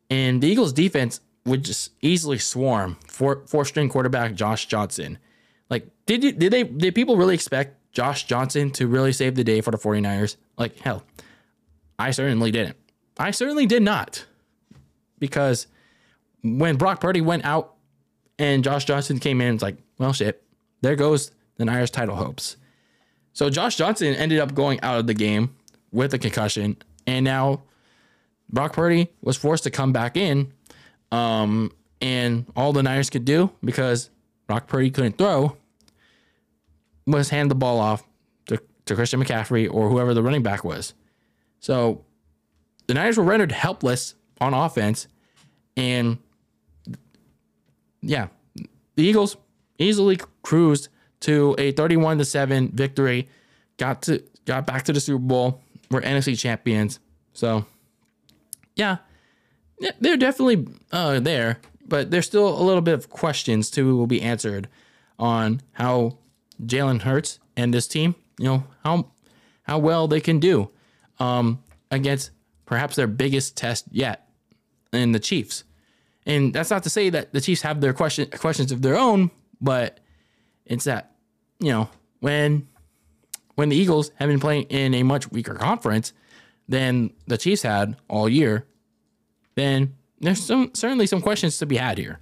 and 0.10 0.42
the 0.42 0.48
Eagles' 0.48 0.74
defense 0.74 1.22
would 1.46 1.64
just 1.64 1.92
easily 2.02 2.38
swarm 2.38 2.98
four 3.08 3.44
four 3.48 3.66
string 3.66 3.90
quarterback 3.90 4.34
Josh 4.34 4.66
Johnson. 4.68 5.18
Like, 5.70 5.88
did 6.06 6.24
you 6.24 6.32
did 6.32 6.52
they 6.52 6.64
did 6.64 6.96
people 6.96 7.18
really 7.18 7.36
expect 7.36 7.78
Josh 7.92 8.26
Johnson 8.26 8.72
to 8.72 8.88
really 8.88 9.12
save 9.12 9.36
the 9.36 9.44
day 9.44 9.62
for 9.62 9.72
the 9.72 9.78
49ers? 9.78 10.38
Like, 10.58 10.80
hell, 10.80 11.04
I 12.00 12.12
certainly 12.12 12.52
didn't. 12.52 12.78
I 13.18 13.32
certainly 13.32 13.66
did 13.66 13.84
not. 13.84 14.26
Because 15.20 15.68
when 16.44 16.76
Brock 16.76 17.00
Purdy 17.00 17.22
went 17.22 17.46
out 17.46 17.76
and 18.38 18.64
Josh 18.64 18.86
Johnson 18.86 19.20
came 19.20 19.40
in, 19.42 19.56
it's 19.56 19.64
like, 19.64 19.78
well, 19.98 20.12
shit, 20.12 20.44
there 20.82 20.96
goes 20.96 21.32
the 21.58 21.66
Niners 21.66 21.92
title 21.92 22.16
hopes. 22.16 22.58
So 23.34 23.50
Josh 23.50 23.76
Johnson 23.78 24.14
ended 24.16 24.40
up 24.40 24.54
going 24.54 24.82
out 24.82 25.00
of 25.00 25.08
the 25.08 25.14
game 25.14 25.56
with 25.92 26.14
a 26.14 26.20
concussion, 26.20 26.78
and 27.08 27.24
now 27.24 27.64
Brock 28.50 28.74
Purdy 28.74 29.10
was 29.22 29.38
forced 29.38 29.64
to 29.64 29.72
come 29.72 29.94
back 29.94 30.18
in. 30.18 30.52
Um, 31.14 31.72
and 32.02 32.52
all 32.56 32.74
the 32.74 32.82
Niners 32.82 33.12
could 33.12 33.24
do 33.24 33.52
because 33.64 34.10
Brock 34.48 34.68
Purdy 34.68 34.90
couldn't 34.90 35.18
throw 35.18 35.56
was 37.06 37.30
hand 37.30 37.52
the 37.52 37.56
ball 37.56 37.80
off 37.80 38.04
to, 38.48 38.60
to 38.86 38.96
Christian 38.96 39.24
McCaffrey 39.24 39.72
or 39.72 39.90
whoever 39.90 40.16
the 40.16 40.24
running 40.24 40.42
back 40.42 40.64
was. 40.64 40.96
So 41.60 42.04
the 42.88 42.96
Niners 42.96 43.18
were 43.18 43.24
rendered 43.24 43.52
helpless 43.52 44.16
on 44.42 44.56
offense. 44.56 45.08
And 45.78 46.18
yeah, 48.02 48.28
the 48.56 49.04
Eagles 49.04 49.38
easily 49.78 50.20
cruised 50.42 50.90
to 51.22 51.56
a 51.60 51.74
31 51.74 52.18
to 52.18 52.26
7 52.26 52.70
victory, 52.70 53.30
got 53.78 54.02
to 54.04 54.24
got 54.46 54.66
back 54.66 54.84
to 54.86 54.94
the 54.94 55.00
Super 55.00 55.20
Bowl. 55.20 55.62
We're 55.92 56.02
NFC 56.02 56.38
champions. 56.38 57.00
So 57.34 57.66
yeah, 58.76 58.98
they're 60.00 60.18
definitely 60.18 60.68
uh, 60.92 61.20
there, 61.20 61.60
but 61.88 62.12
there's 62.12 62.26
still 62.26 62.48
a 62.48 62.64
little 62.64 62.82
bit 62.82 62.94
of 62.94 63.10
questions 63.10 63.70
to 63.72 63.96
will 63.96 64.08
be 64.08 64.22
answered 64.22 64.68
on 65.20 65.62
how 65.74 66.18
Jalen 66.62 67.02
Hurts 67.02 67.40
and 67.56 67.74
this 67.74 67.88
team, 67.88 68.16
you 68.38 68.46
know, 68.46 68.64
how 68.84 69.12
how 69.64 69.80
well 69.80 70.08
they 70.08 70.20
can 70.20 70.40
do 70.40 70.70
um, 71.20 71.64
against 71.92 72.32
perhaps 72.66 72.96
their 72.96 73.08
biggest 73.08 73.56
test 73.56 73.86
yet 73.92 74.28
in 74.92 75.12
the 75.12 75.20
Chiefs. 75.20 75.64
And 76.26 76.54
that's 76.54 76.70
not 76.70 76.84
to 76.84 76.90
say 76.90 77.10
that 77.10 77.34
the 77.34 77.42
Chiefs 77.42 77.62
have 77.62 77.82
their 77.82 77.94
question 77.94 78.30
questions 78.32 78.72
of 78.72 78.82
their 78.82 78.98
own, 78.98 79.32
but 79.60 80.00
it's 80.66 80.86
that 80.86 81.12
you 81.60 81.72
know 81.72 81.90
when 82.20 82.68
when 83.56 83.70
the 83.70 83.76
Eagles 83.76 84.12
have 84.16 84.30
been 84.30 84.40
playing 84.40 84.64
in 84.64 84.94
a 84.94 85.04
much 85.04 85.32
weaker 85.32 85.54
conference 85.56 86.14
than 86.68 87.12
the 87.28 87.38
Chiefs 87.38 87.62
had 87.62 87.98
all 88.08 88.30
year, 88.30 88.66
then 89.56 89.96
there's 90.20 90.44
some 90.44 90.72
certainly 90.74 91.08
some 91.08 91.22
questions 91.22 91.58
to 91.60 91.66
be 91.66 91.78
had 91.78 91.98
here. 91.98 92.20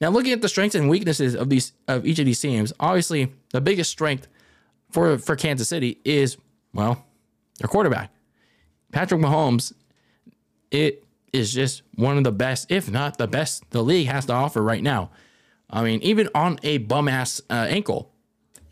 Now, 0.00 0.10
looking 0.10 0.32
at 0.32 0.42
the 0.42 0.48
strengths 0.48 0.74
and 0.74 0.88
weaknesses 0.88 1.34
of 1.34 1.48
these 1.48 1.72
of 1.88 2.06
each 2.06 2.18
of 2.18 2.26
these 2.26 2.40
teams, 2.40 2.72
obviously 2.78 3.32
the 3.52 3.60
biggest 3.60 3.90
strength 3.90 4.28
for 4.90 5.18
for 5.18 5.36
Kansas 5.36 5.68
City 5.68 6.00
is 6.04 6.36
well 6.72 7.04
their 7.58 7.68
quarterback, 7.68 8.10
Patrick 8.92 9.20
Mahomes. 9.20 9.72
It 10.70 11.04
is 11.32 11.52
just 11.52 11.82
one 11.94 12.18
of 12.18 12.24
the 12.24 12.32
best, 12.32 12.70
if 12.70 12.90
not 12.90 13.18
the 13.18 13.26
best, 13.26 13.70
the 13.70 13.82
league 13.82 14.08
has 14.08 14.26
to 14.26 14.32
offer 14.32 14.62
right 14.62 14.82
now. 14.82 15.10
I 15.70 15.82
mean, 15.82 16.00
even 16.02 16.28
on 16.34 16.58
a 16.62 16.78
bum 16.78 17.08
ass 17.08 17.40
uh, 17.50 17.66
ankle, 17.68 18.12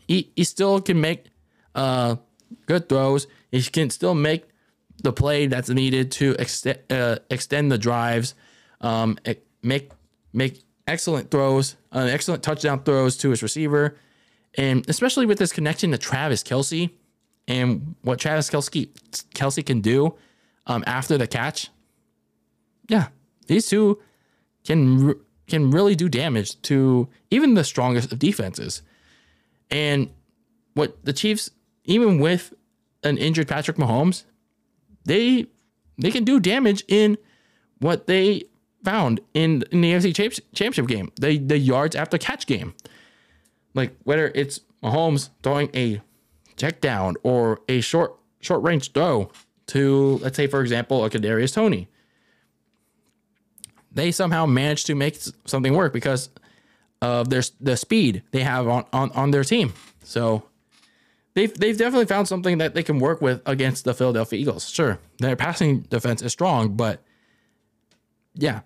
he, 0.07 0.31
he 0.35 0.43
still 0.43 0.81
can 0.81 0.99
make 0.99 1.25
uh, 1.73 2.15
good 2.65 2.89
throws. 2.89 3.27
He 3.51 3.61
can 3.61 3.89
still 3.89 4.15
make 4.15 4.45
the 5.01 5.13
play 5.13 5.47
that's 5.47 5.69
needed 5.69 6.11
to 6.13 6.35
extend 6.39 6.79
uh, 6.89 7.17
extend 7.29 7.71
the 7.71 7.77
drives, 7.77 8.35
um, 8.81 9.17
make 9.61 9.91
make 10.33 10.63
excellent 10.87 11.31
throws, 11.31 11.75
uh, 11.91 12.07
excellent 12.09 12.43
touchdown 12.43 12.83
throws 12.83 13.17
to 13.17 13.29
his 13.29 13.43
receiver, 13.43 13.97
and 14.55 14.87
especially 14.89 15.25
with 15.25 15.37
this 15.37 15.51
connection 15.51 15.91
to 15.91 15.97
Travis 15.97 16.43
Kelce 16.43 16.91
and 17.47 17.95
what 18.01 18.19
Travis 18.19 18.49
Kelsey 18.49 18.89
Kelce 19.33 19.65
can 19.65 19.81
do 19.81 20.15
um, 20.67 20.83
after 20.87 21.17
the 21.17 21.27
catch. 21.27 21.69
Yeah, 22.87 23.07
these 23.47 23.67
two 23.67 23.99
can 24.65 25.15
can 25.47 25.71
really 25.71 25.95
do 25.95 26.09
damage 26.09 26.59
to 26.63 27.07
even 27.29 27.53
the 27.53 27.63
strongest 27.63 28.11
of 28.11 28.19
defenses. 28.19 28.81
And 29.69 30.09
what 30.73 31.03
the 31.05 31.13
Chiefs, 31.13 31.51
even 31.85 32.19
with 32.19 32.53
an 33.03 33.17
injured 33.17 33.47
Patrick 33.47 33.77
Mahomes, 33.77 34.23
they 35.05 35.47
they 35.97 36.11
can 36.11 36.23
do 36.23 36.39
damage 36.39 36.83
in 36.87 37.17
what 37.79 38.07
they 38.07 38.43
found 38.83 39.19
in, 39.33 39.63
in 39.71 39.81
the 39.81 39.91
AFC 39.91 40.41
championship 40.53 40.87
game, 40.87 41.11
the 41.19 41.37
the 41.37 41.57
yards 41.57 41.95
after 41.95 42.17
catch 42.17 42.45
game. 42.47 42.73
Like 43.73 43.95
whether 44.03 44.31
it's 44.35 44.61
Mahomes 44.83 45.29
throwing 45.43 45.69
a 45.75 46.01
check 46.55 46.81
down 46.81 47.15
or 47.23 47.61
a 47.67 47.81
short 47.81 48.15
short 48.39 48.63
range 48.63 48.91
throw 48.91 49.31
to 49.67 50.19
let's 50.21 50.37
say 50.37 50.47
for 50.47 50.61
example 50.61 51.03
a 51.03 51.09
Kadarius 51.09 51.53
Toney. 51.53 51.87
They 53.91 54.11
somehow 54.11 54.45
managed 54.45 54.87
to 54.87 54.95
make 54.95 55.17
something 55.45 55.73
work 55.73 55.93
because 55.93 56.29
of 57.01 57.29
their 57.29 57.43
the 57.59 57.77
speed 57.77 58.23
they 58.31 58.43
have 58.43 58.67
on, 58.67 58.85
on, 58.91 59.11
on 59.11 59.31
their 59.31 59.43
team. 59.43 59.73
So 60.03 60.43
they've 61.35 61.53
they've 61.53 61.77
definitely 61.77 62.07
found 62.07 62.27
something 62.27 62.57
that 62.57 62.73
they 62.73 62.83
can 62.83 62.99
work 62.99 63.21
with 63.21 63.41
against 63.45 63.85
the 63.85 63.93
Philadelphia 63.93 64.39
Eagles. 64.39 64.67
Sure, 64.67 64.99
their 65.19 65.35
passing 65.35 65.81
defense 65.81 66.21
is 66.23 66.31
strong, 66.31 66.75
but 66.75 67.03
yeah, 68.33 68.61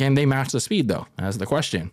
can 0.00 0.14
they 0.14 0.24
match 0.24 0.50
the 0.52 0.60
speed 0.60 0.88
though? 0.88 1.06
That's 1.16 1.36
the 1.36 1.44
question. 1.44 1.90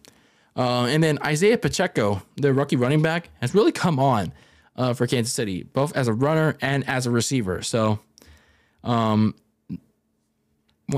Uh, 0.56 0.86
and 0.86 1.03
then 1.03 1.19
Isaiah 1.21 1.58
Pacheco, 1.58 2.23
the 2.38 2.53
rookie 2.53 2.77
running 2.77 3.01
back, 3.01 3.30
has 3.41 3.53
really 3.53 3.73
come 3.73 3.99
on 3.99 4.32
uh, 4.77 4.93
for 4.93 5.06
Kansas 5.08 5.34
City, 5.34 5.63
both 5.63 5.93
as 5.93 6.08
a 6.08 6.13
runner 6.13 6.56
and 6.62 6.88
as 6.88 7.06
a 7.06 7.12
receiver. 7.12 7.62
So, 7.62 7.99
um, 8.86 9.36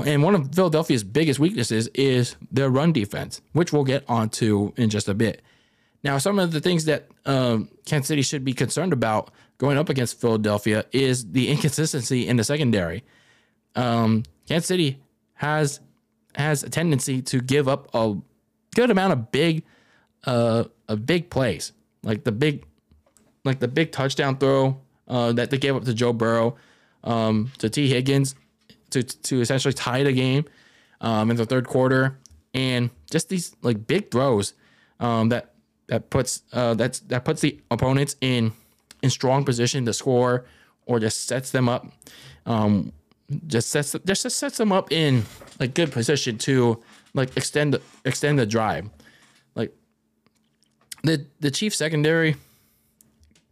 and 0.06 0.22
one 0.22 0.36
of 0.36 0.54
Philadelphia's 0.54 1.02
biggest 1.02 1.40
weaknesses 1.40 1.88
is 1.94 2.36
their 2.52 2.70
run 2.70 2.92
defense, 2.92 3.42
which 3.52 3.72
we'll 3.72 3.82
get 3.82 4.04
onto 4.08 4.72
in 4.76 4.88
just 4.88 5.08
a 5.08 5.14
bit. 5.14 5.42
Now, 6.02 6.18
some 6.18 6.38
of 6.38 6.52
the 6.52 6.60
things 6.60 6.86
that 6.86 7.08
um, 7.26 7.68
Kansas 7.84 8.08
City 8.08 8.22
should 8.22 8.44
be 8.44 8.54
concerned 8.54 8.92
about 8.92 9.30
going 9.58 9.76
up 9.76 9.88
against 9.88 10.20
Philadelphia 10.20 10.86
is 10.92 11.30
the 11.32 11.48
inconsistency 11.48 12.26
in 12.26 12.36
the 12.36 12.44
secondary. 12.44 13.04
Um, 13.76 14.24
Kansas 14.48 14.66
City 14.66 15.00
has 15.34 15.80
has 16.34 16.62
a 16.62 16.70
tendency 16.70 17.20
to 17.20 17.40
give 17.40 17.68
up 17.68 17.92
a 17.94 18.16
good 18.74 18.90
amount 18.90 19.12
of 19.12 19.32
big, 19.32 19.64
uh, 20.24 20.64
big 21.04 21.28
plays, 21.28 21.72
like 22.02 22.24
the 22.24 22.32
big, 22.32 22.64
like 23.44 23.58
the 23.58 23.68
big 23.68 23.92
touchdown 23.92 24.36
throw 24.36 24.80
uh, 25.08 25.32
that 25.32 25.50
they 25.50 25.58
gave 25.58 25.74
up 25.76 25.84
to 25.84 25.92
Joe 25.92 26.12
Burrow, 26.12 26.56
um, 27.04 27.50
to 27.58 27.68
Tee 27.68 27.88
Higgins, 27.88 28.34
to 28.90 29.02
to 29.02 29.40
essentially 29.40 29.74
tie 29.74 30.02
the 30.02 30.12
game 30.12 30.44
um, 31.00 31.30
in 31.30 31.36
the 31.36 31.46
third 31.46 31.66
quarter, 31.66 32.18
and 32.54 32.90
just 33.10 33.28
these 33.28 33.54
like 33.62 33.86
big 33.86 34.10
throws 34.10 34.54
um, 35.00 35.28
that 35.30 35.54
that 35.90 36.08
puts 36.08 36.42
uh, 36.52 36.74
that's 36.74 37.00
that 37.00 37.24
puts 37.24 37.42
the 37.42 37.60
opponents 37.70 38.16
in 38.20 38.52
in 39.02 39.10
strong 39.10 39.44
position 39.44 39.84
to 39.84 39.92
score 39.92 40.46
or 40.86 40.98
just 40.98 41.26
sets 41.26 41.50
them 41.50 41.68
up 41.68 41.86
um, 42.46 42.92
just 43.46 43.68
sets 43.68 43.94
just 44.06 44.22
sets 44.22 44.56
them 44.56 44.72
up 44.72 44.90
in 44.90 45.24
like 45.58 45.74
good 45.74 45.92
position 45.92 46.38
to 46.38 46.82
like 47.12 47.36
extend 47.36 47.74
the 47.74 47.82
extend 48.04 48.38
the 48.38 48.46
drive. 48.46 48.88
Like 49.54 49.74
the 51.02 51.26
the 51.40 51.50
chief 51.50 51.74
secondary 51.74 52.36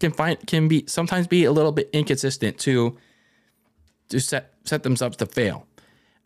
can 0.00 0.12
find 0.12 0.38
can 0.46 0.68
be 0.68 0.84
sometimes 0.86 1.26
be 1.26 1.44
a 1.44 1.52
little 1.52 1.72
bit 1.72 1.90
inconsistent 1.92 2.58
to 2.60 2.96
to 4.10 4.20
set 4.20 4.54
set 4.64 4.82
themselves 4.84 5.16
to 5.18 5.26
fail. 5.26 5.66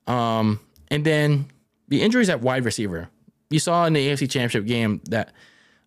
Um 0.06 0.60
and 0.88 1.04
then 1.04 1.46
the 1.88 2.02
injuries 2.02 2.28
at 2.28 2.40
wide 2.40 2.64
receiver. 2.64 3.08
You 3.50 3.58
saw 3.58 3.84
in 3.84 3.92
the 3.92 4.08
AFC 4.08 4.30
championship 4.30 4.66
game 4.66 5.00
that 5.10 5.32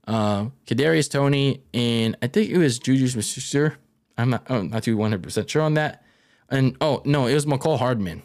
uh, 0.08 0.48
Kadarius 0.68 1.10
Toney, 1.10 1.64
and 1.74 2.16
I 2.22 2.28
think 2.28 2.50
it 2.50 2.58
was 2.58 2.80
Juju 2.80 3.08
Smith-Schuster. 3.08 3.78
I'm 4.18 4.30
not 4.30 4.46
oh, 4.50 4.62
not 4.62 4.84
too 4.84 4.98
100 4.98 5.22
percent 5.22 5.50
sure 5.50 5.62
on 5.62 5.74
that. 5.74 6.04
And 6.50 6.78
oh 6.80 7.02
no, 7.06 7.28
it 7.28 7.34
was 7.34 7.46
Mecole 7.46 7.80
Hardman. 7.80 8.22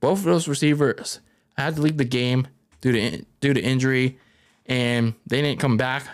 Both 0.00 0.20
of 0.20 0.24
those 0.24 0.48
receivers 0.48 1.20
I 1.56 1.62
had 1.62 1.76
to 1.76 1.82
leave 1.82 1.96
the 1.96 2.04
game 2.04 2.48
due 2.80 2.92
to 2.92 3.24
due 3.40 3.54
to 3.54 3.60
injury, 3.60 4.18
and 4.66 5.14
they 5.26 5.42
didn't 5.42 5.60
come 5.60 5.76
back. 5.76 6.06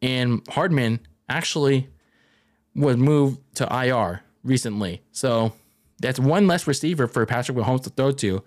And 0.00 0.42
Hardman 0.48 1.00
actually 1.28 1.88
was 2.74 2.96
moved 2.96 3.40
to 3.56 3.66
IR 3.70 4.22
recently, 4.42 5.02
so 5.12 5.52
that's 6.00 6.18
one 6.18 6.46
less 6.46 6.66
receiver 6.66 7.06
for 7.06 7.24
Patrick 7.26 7.56
Mahomes 7.56 7.84
to 7.84 7.90
throw 7.90 8.10
to, 8.12 8.42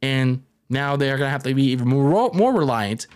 and 0.00 0.42
now 0.70 0.96
they're 0.96 1.18
gonna 1.18 1.30
have 1.30 1.42
to 1.42 1.54
be 1.54 1.64
even 1.64 1.88
more 1.88 2.30
more 2.32 2.54
reliant 2.54 3.06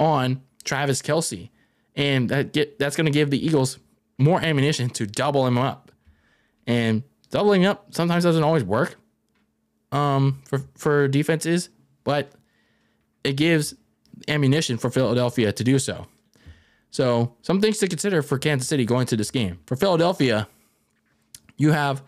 on 0.00 0.42
Travis 0.64 1.00
Kelce 1.00 1.50
and 1.98 2.30
that 2.30 2.52
get 2.54 2.78
that's 2.78 2.96
going 2.96 3.04
to 3.04 3.12
give 3.12 3.28
the 3.28 3.44
Eagles 3.44 3.78
more 4.16 4.40
ammunition 4.40 4.88
to 4.90 5.06
double 5.06 5.46
him 5.46 5.58
up. 5.58 5.92
And 6.66 7.02
doubling 7.30 7.66
up 7.66 7.92
sometimes 7.94 8.24
doesn't 8.24 8.42
always 8.42 8.64
work 8.64 8.96
um, 9.92 10.40
for 10.46 10.62
for 10.76 11.08
defenses, 11.08 11.68
but 12.04 12.30
it 13.24 13.36
gives 13.36 13.74
ammunition 14.28 14.78
for 14.78 14.88
Philadelphia 14.88 15.52
to 15.52 15.64
do 15.64 15.78
so. 15.78 16.06
So, 16.90 17.34
some 17.42 17.60
things 17.60 17.78
to 17.78 17.88
consider 17.88 18.22
for 18.22 18.38
Kansas 18.38 18.66
City 18.66 18.86
going 18.86 19.06
to 19.08 19.16
this 19.16 19.30
game. 19.30 19.58
For 19.66 19.76
Philadelphia, 19.76 20.48
you 21.58 21.72
have, 21.72 22.02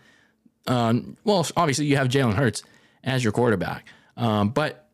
um, 0.65 1.17
well, 1.23 1.45
obviously 1.55 1.85
you 1.85 1.97
have 1.97 2.07
Jalen 2.07 2.33
Hurts 2.33 2.63
as 3.03 3.23
your 3.23 3.31
quarterback, 3.31 3.85
um, 4.17 4.49
but 4.49 4.89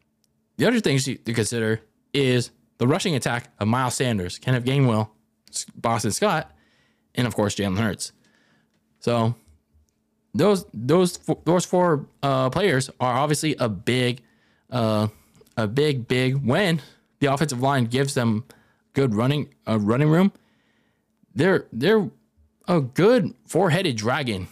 the 0.57 0.67
other 0.67 0.81
things 0.81 1.05
to 1.05 1.15
consider 1.15 1.79
is 2.13 2.51
the 2.77 2.87
rushing 2.87 3.15
attack 3.15 3.51
of 3.59 3.67
Miles 3.67 3.95
Sanders, 3.95 4.39
Kenneth 4.39 4.63
Gainwell, 4.63 5.09
Boston 5.75 6.11
Scott, 6.11 6.51
and 7.15 7.27
of 7.27 7.35
course 7.35 7.55
Jalen 7.55 7.77
Hurts. 7.77 8.11
So 8.99 9.35
those 10.33 10.65
those 10.73 11.19
those 11.45 11.65
four 11.65 12.07
uh, 12.21 12.49
players 12.49 12.89
are 12.99 13.17
obviously 13.17 13.55
a 13.59 13.69
big 13.69 14.21
uh, 14.69 15.07
a 15.55 15.67
big 15.67 16.07
big 16.07 16.45
when 16.45 16.81
the 17.19 17.27
offensive 17.27 17.61
line 17.61 17.85
gives 17.85 18.13
them 18.13 18.43
good 18.93 19.15
running 19.15 19.53
uh, 19.67 19.79
running 19.79 20.09
room. 20.09 20.31
they're 21.35 21.65
they're 21.71 22.09
a 22.67 22.81
good 22.81 23.33
four-headed 23.45 23.95
dragon 23.95 24.47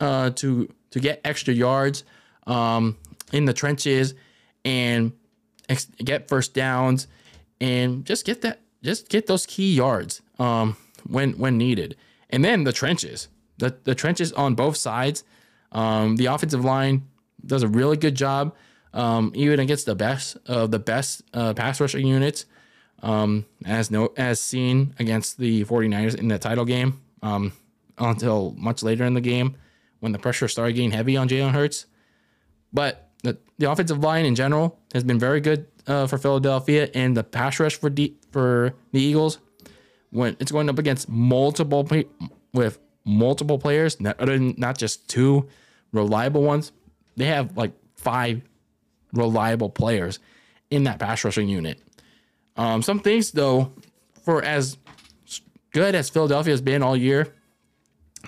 uh, 0.00 0.30
to 0.30 0.68
to 0.90 1.00
get 1.00 1.20
extra 1.24 1.54
yards 1.54 2.04
um, 2.46 2.96
in 3.32 3.46
the 3.46 3.52
trenches 3.52 4.14
and 4.64 5.12
ex- 5.68 5.88
get 6.04 6.28
first 6.28 6.54
downs 6.54 7.06
and 7.64 8.04
just 8.04 8.26
get 8.26 8.42
that 8.42 8.60
just 8.82 9.08
get 9.08 9.26
those 9.26 9.46
key 9.46 9.74
yards 9.74 10.20
um, 10.38 10.76
when 11.06 11.32
when 11.32 11.56
needed. 11.56 11.96
And 12.28 12.44
then 12.44 12.64
the 12.64 12.72
trenches, 12.72 13.28
the 13.58 13.76
the 13.84 13.94
trenches 13.94 14.32
on 14.32 14.54
both 14.54 14.76
sides. 14.76 15.24
Um, 15.72 16.16
the 16.16 16.26
offensive 16.26 16.64
line 16.64 17.08
does 17.44 17.62
a 17.62 17.68
really 17.68 17.96
good 17.96 18.14
job, 18.14 18.54
um, 18.92 19.32
even 19.34 19.58
against 19.58 19.86
the 19.86 19.94
best 19.94 20.36
of 20.46 20.70
the 20.70 20.78
best 20.78 21.22
uh, 21.32 21.54
pass 21.54 21.80
rushing 21.80 22.06
units, 22.06 22.44
um, 23.02 23.46
as 23.64 23.90
no 23.90 24.12
as 24.16 24.40
seen 24.40 24.94
against 24.98 25.38
the 25.38 25.64
49ers 25.64 26.14
in 26.14 26.28
the 26.28 26.38
title 26.38 26.64
game 26.64 27.00
um, 27.22 27.52
until 27.98 28.54
much 28.58 28.82
later 28.82 29.04
in 29.04 29.14
the 29.14 29.20
game 29.20 29.56
when 30.00 30.12
the 30.12 30.18
pressure 30.18 30.48
started 30.48 30.74
getting 30.74 30.92
heavy 30.92 31.16
on 31.16 31.28
Jalen 31.28 31.52
Hurts. 31.52 31.86
But 32.72 33.10
the, 33.22 33.38
the 33.58 33.70
offensive 33.70 33.98
line 33.98 34.26
in 34.26 34.34
general 34.34 34.78
has 34.92 35.02
been 35.02 35.18
very 35.18 35.40
good 35.40 35.66
uh, 35.86 36.06
for 36.06 36.18
Philadelphia, 36.18 36.90
and 36.94 37.16
the 37.16 37.24
pass 37.24 37.60
rush 37.60 37.76
for 37.76 37.90
the, 37.90 38.14
for 38.30 38.74
the 38.92 39.00
Eagles 39.00 39.38
when 40.10 40.36
it's 40.38 40.52
going 40.52 40.68
up 40.68 40.78
against 40.78 41.08
multiple 41.08 41.88
with 42.52 42.78
multiple 43.04 43.58
players, 43.58 44.00
not, 44.00 44.16
not 44.58 44.78
just 44.78 45.08
two 45.08 45.48
reliable 45.92 46.42
ones. 46.42 46.72
They 47.16 47.26
have 47.26 47.56
like 47.56 47.72
five 47.96 48.42
reliable 49.12 49.70
players 49.70 50.18
in 50.70 50.84
that 50.84 50.98
pass 50.98 51.24
rushing 51.24 51.48
unit. 51.48 51.80
Um, 52.56 52.82
some 52.82 53.00
things 53.00 53.32
though, 53.32 53.72
for 54.22 54.42
as 54.42 54.78
good 55.72 55.94
as 55.94 56.08
Philadelphia 56.08 56.52
has 56.52 56.60
been 56.60 56.82
all 56.82 56.96
year, 56.96 57.34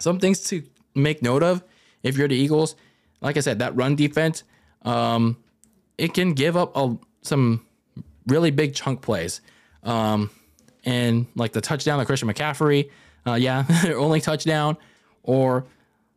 some 0.01 0.19
things 0.19 0.43
to 0.45 0.63
make 0.95 1.23
note 1.23 1.43
of 1.43 1.63
if 2.03 2.17
you're 2.17 2.29
the 2.29 2.37
Eagles. 2.37 2.75
Like 3.21 3.37
I 3.37 3.41
said, 3.41 3.61
that 3.61 3.75
run 3.77 3.97
defense, 3.97 4.43
um, 4.83 5.39
it 5.97 6.13
can 6.15 6.33
give 6.33 6.57
up 6.57 6.77
a, 6.77 6.97
some 7.27 7.65
really 8.27 8.51
big 8.51 8.75
chunk 8.75 9.03
plays. 9.03 9.41
Um, 9.83 10.31
and 10.85 11.27
like 11.35 11.53
the 11.53 11.61
touchdown 11.61 12.01
of 12.01 12.07
Christian 12.07 12.29
McCaffrey, 12.29 12.91
uh, 13.27 13.35
yeah, 13.35 13.65
only 13.97 14.21
touchdown, 14.21 14.77
or 15.23 15.67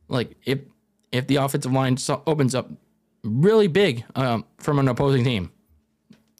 like 0.08 0.36
if 0.46 0.60
if 1.12 1.28
the 1.28 1.38
offensive 1.38 1.72
line 1.72 1.98
opens 2.28 2.54
up 2.54 2.70
really 3.24 3.68
big 3.68 4.06
um, 4.16 4.46
from 4.58 4.80
an 4.80 4.88
opposing 4.88 5.24
team, 5.24 5.52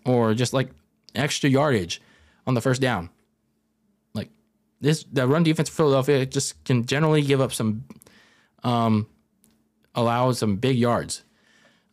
or 0.06 0.34
just 0.34 0.54
like 0.54 0.70
extra 1.16 1.50
yardage 1.50 2.02
on 2.46 2.54
the 2.54 2.62
first 2.62 2.82
down. 2.82 3.10
Like 4.14 4.30
this, 4.80 5.06
the 5.12 5.28
run 5.28 5.44
defense 5.44 5.70
for 5.70 5.76
Philadelphia 5.76 6.26
just 6.26 6.64
can 6.66 6.86
generally 6.86 7.22
give 7.22 7.42
up 7.42 7.54
some, 7.54 7.86
um, 8.64 9.08
allow 9.96 10.32
some 10.32 10.58
big 10.58 10.78
yards 10.78 11.24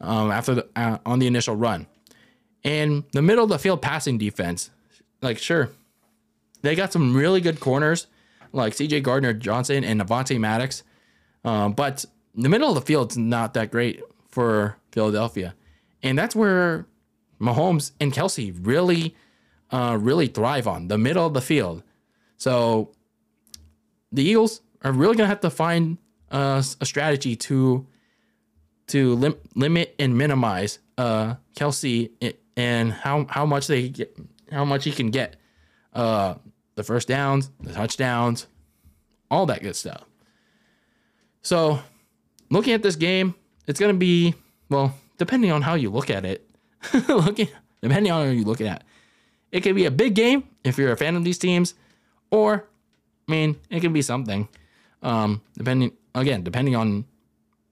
um, 0.01 0.31
after 0.31 0.55
the 0.55 0.69
uh, 0.77 0.99
on 1.07 1.19
the 1.19 1.27
initial 1.27 1.57
run. 1.57 1.87
And 2.67 3.05
the 3.13 3.23
middle 3.23 3.45
of 3.45 3.49
the 3.49 3.61
field 3.61 3.81
passing 3.81 4.19
defense, 4.19 4.71
like 5.23 5.39
sure, 5.39 5.71
they 6.63 6.75
got 6.75 6.93
some 6.93 7.17
really 7.17 7.41
good 7.41 7.61
corners 7.61 8.09
like 8.53 8.75
C.J. 8.75 9.03
Gardner 9.03 9.33
Johnson 9.33 9.85
and 9.85 10.01
Avonte 10.01 10.39
Maddox, 10.41 10.83
um, 11.45 11.75
but 11.75 12.05
the 12.35 12.49
middle 12.49 12.69
of 12.69 12.75
the 12.75 12.81
field's 12.81 13.17
not 13.17 13.55
that 13.55 13.71
great 13.71 14.03
for 14.29 14.77
Philadelphia, 14.91 15.55
and 16.03 16.19
that's 16.19 16.35
where 16.35 16.87
Mahomes 17.41 17.93
and 18.01 18.13
Kelce 18.13 18.53
really, 18.61 19.15
uh, 19.71 19.97
really 20.01 20.27
thrive 20.27 20.67
on 20.67 20.89
the 20.89 20.99
middle 20.99 21.25
of 21.25 21.35
the 21.35 21.41
field. 21.41 21.85
So 22.37 22.91
the 24.11 24.25
Eagles 24.25 24.61
are 24.83 24.91
really 24.91 25.15
gonna 25.15 25.29
have 25.29 25.41
to 25.41 25.51
find 25.51 25.99
uh, 26.33 26.65
a 26.81 26.85
strategy 26.87 27.37
to 27.37 27.87
to 28.89 29.15
lim- 29.15 29.39
limit 29.55 29.95
and 30.01 30.19
minimize 30.19 30.81
uh, 30.99 31.35
Kelce 31.55 32.11
and 32.57 32.93
how 32.93 33.27
how 33.29 33.47
much 33.47 33.67
they 33.67 33.89
get, 33.89 34.17
how 34.51 34.65
much 34.65 34.85
he 34.85 34.93
can 34.93 35.11
get, 35.11 35.37
uh, 35.93 36.35
the 36.75 36.83
first 36.83 37.09
downs, 37.09 37.51
the 37.61 37.73
touchdowns, 37.73 38.47
all 39.31 39.47
that 39.47 39.63
good 39.63 39.77
stuff. 39.77 40.05
So, 41.43 41.81
looking 42.51 42.73
at 42.73 42.83
this 42.83 42.97
game, 42.97 43.35
it's 43.67 43.79
gonna 43.79 43.95
be 43.95 44.35
well, 44.69 44.95
depending 45.19 45.53
on 45.53 45.63
how 45.63 45.75
you 45.75 45.91
look 45.91 46.11
at 46.11 46.25
it. 46.25 46.49
looking 47.09 47.49
depending 47.83 48.13
on 48.13 48.27
how 48.27 48.33
you 48.33 48.45
look 48.45 48.61
at 48.61 48.81
it, 48.81 48.83
it 49.53 49.61
could 49.61 49.75
be 49.75 49.85
a 49.85 49.91
big 49.91 50.15
game 50.15 50.45
if 50.65 50.79
you're 50.79 50.93
a 50.93 50.97
fan 50.97 51.17
of 51.17 51.25
these 51.25 51.39
teams, 51.39 51.75
or 52.31 52.69
I 53.29 53.31
mean, 53.31 53.57
it 53.71 53.81
can 53.81 53.93
be 53.93 54.03
something. 54.03 54.49
Um, 55.03 55.43
depending 55.55 55.93
again, 56.15 56.43
depending 56.43 56.75
on 56.75 57.05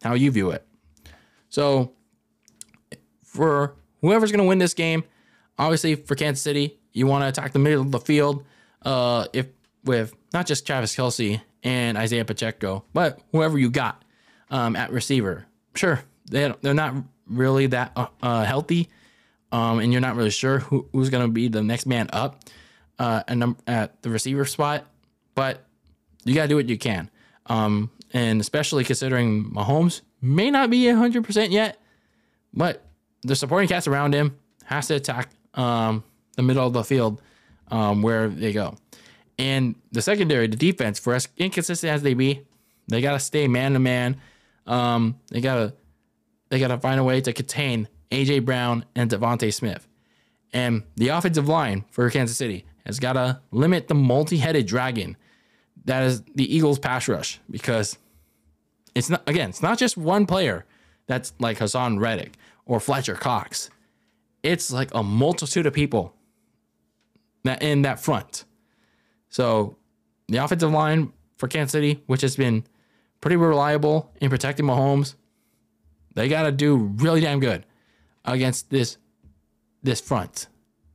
how 0.02 0.14
you 0.14 0.30
view 0.30 0.50
it. 0.50 0.66
So, 1.48 1.92
for 3.22 3.74
whoever's 4.04 4.30
going 4.30 4.44
to 4.44 4.46
win 4.46 4.58
this 4.58 4.74
game, 4.74 5.02
obviously 5.58 5.94
for 5.94 6.14
Kansas 6.14 6.42
City, 6.42 6.78
you 6.92 7.06
want 7.06 7.24
to 7.24 7.28
attack 7.28 7.52
the 7.52 7.58
middle 7.58 7.80
of 7.80 7.90
the 7.90 7.98
field. 7.98 8.44
Uh, 8.82 9.26
if 9.32 9.46
with 9.84 10.14
not 10.32 10.46
just 10.46 10.66
Travis 10.66 10.94
Kelce 10.94 11.40
and 11.62 11.96
Isaiah 11.96 12.24
Pacheco, 12.24 12.84
but 12.92 13.18
whoever 13.32 13.58
you 13.58 13.70
got 13.70 14.02
um, 14.50 14.76
at 14.76 14.92
receiver. 14.92 15.46
Sure, 15.74 16.02
they 16.30 16.52
they're 16.60 16.74
not 16.74 16.94
really 17.26 17.66
that 17.68 17.92
uh, 17.96 18.06
uh, 18.22 18.44
healthy, 18.44 18.90
um, 19.52 19.78
and 19.78 19.90
you're 19.90 20.02
not 20.02 20.16
really 20.16 20.30
sure 20.30 20.58
who, 20.58 20.86
who's 20.92 21.08
going 21.08 21.24
to 21.24 21.32
be 21.32 21.48
the 21.48 21.62
next 21.62 21.86
man 21.86 22.10
up 22.12 22.40
uh, 22.98 23.22
at 23.66 24.02
the 24.02 24.10
receiver 24.10 24.44
spot. 24.44 24.84
But 25.34 25.64
you 26.24 26.34
got 26.34 26.42
to 26.42 26.48
do 26.48 26.56
what 26.56 26.68
you 26.68 26.78
can, 26.78 27.10
um, 27.46 27.90
and 28.12 28.40
especially 28.40 28.84
considering 28.84 29.50
Mahomes 29.50 30.02
may 30.20 30.50
not 30.50 30.70
be 30.70 30.84
100% 30.84 31.50
yet, 31.50 31.80
but 32.52 32.84
the 33.24 33.34
supporting 33.34 33.68
cast 33.68 33.88
around 33.88 34.14
him 34.14 34.36
has 34.64 34.88
to 34.88 34.94
attack 34.94 35.30
um, 35.54 36.04
the 36.36 36.42
middle 36.42 36.66
of 36.66 36.72
the 36.72 36.84
field 36.84 37.20
um, 37.70 38.02
where 38.02 38.28
they 38.28 38.52
go. 38.52 38.76
And 39.38 39.74
the 39.90 40.02
secondary, 40.02 40.46
the 40.46 40.56
defense, 40.56 40.98
for 40.98 41.14
as 41.14 41.28
inconsistent 41.36 41.92
as 41.92 42.02
they 42.02 42.14
be, 42.14 42.42
they 42.88 43.00
gotta 43.00 43.18
stay 43.18 43.48
man 43.48 43.72
to 43.72 43.78
man. 43.78 44.20
They 44.66 45.40
gotta 45.40 45.74
they 46.50 46.60
gotta 46.60 46.78
find 46.78 47.00
a 47.00 47.04
way 47.04 47.20
to 47.20 47.32
contain 47.32 47.88
AJ 48.10 48.44
Brown 48.44 48.84
and 48.94 49.10
DeVonta 49.10 49.52
Smith. 49.52 49.88
And 50.52 50.84
the 50.96 51.08
offensive 51.08 51.48
line 51.48 51.84
for 51.90 52.08
Kansas 52.10 52.36
City 52.36 52.64
has 52.86 53.00
gotta 53.00 53.40
limit 53.50 53.88
the 53.88 53.94
multi-headed 53.94 54.66
dragon 54.66 55.16
that 55.86 56.04
is 56.04 56.22
the 56.34 56.54
Eagles 56.54 56.78
pass 56.78 57.08
rush 57.08 57.40
because 57.50 57.98
it's 58.94 59.10
not 59.10 59.28
again, 59.28 59.50
it's 59.50 59.62
not 59.62 59.78
just 59.78 59.96
one 59.96 60.26
player 60.26 60.64
that's 61.06 61.32
like 61.38 61.58
Haason 61.58 62.00
Reddick 62.00 62.36
or 62.66 62.80
Fletcher 62.80 63.14
Cox. 63.14 63.70
It's 64.42 64.72
like 64.72 64.90
a 64.94 65.02
multitude 65.02 65.66
of 65.66 65.72
people 65.72 66.14
that 67.44 67.62
in 67.62 67.82
that 67.82 68.00
front. 68.00 68.44
So 69.28 69.76
the 70.28 70.38
offensive 70.38 70.70
line 70.70 71.12
for 71.36 71.48
Kansas 71.48 71.72
City, 71.72 72.02
which 72.06 72.22
has 72.22 72.36
been 72.36 72.64
pretty 73.20 73.36
reliable 73.36 74.12
in 74.20 74.30
protecting 74.30 74.66
Mahomes, 74.66 75.14
they 76.14 76.28
got 76.28 76.42
to 76.44 76.52
do 76.52 76.76
really 76.76 77.20
damn 77.20 77.40
good 77.40 77.64
against 78.24 78.70
this 78.70 78.98
this 79.82 80.00
front 80.00 80.46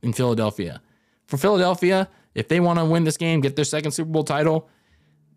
in 0.02 0.12
Philadelphia. 0.12 0.80
For 1.26 1.36
Philadelphia, 1.36 2.08
if 2.34 2.48
they 2.48 2.58
want 2.58 2.78
to 2.80 2.84
win 2.84 3.04
this 3.04 3.16
game, 3.16 3.40
get 3.40 3.54
their 3.54 3.64
second 3.64 3.92
Super 3.92 4.10
Bowl 4.10 4.24
title, 4.24 4.68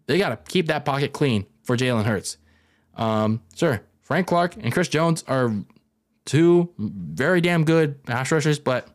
they 0.07 0.17
got 0.17 0.29
to 0.29 0.51
keep 0.51 0.67
that 0.67 0.85
pocket 0.85 1.13
clean 1.13 1.45
for 1.61 1.77
Jalen 1.77 2.05
Hurts. 2.05 2.37
Um, 2.95 3.41
sure, 3.55 3.81
Frank 4.01 4.27
Clark 4.27 4.55
and 4.55 4.71
Chris 4.73 4.87
Jones 4.87 5.23
are 5.27 5.53
two 6.25 6.69
very 6.77 7.41
damn 7.41 7.65
good 7.65 8.03
pass 8.03 8.31
rushers, 8.31 8.59
but 8.59 8.87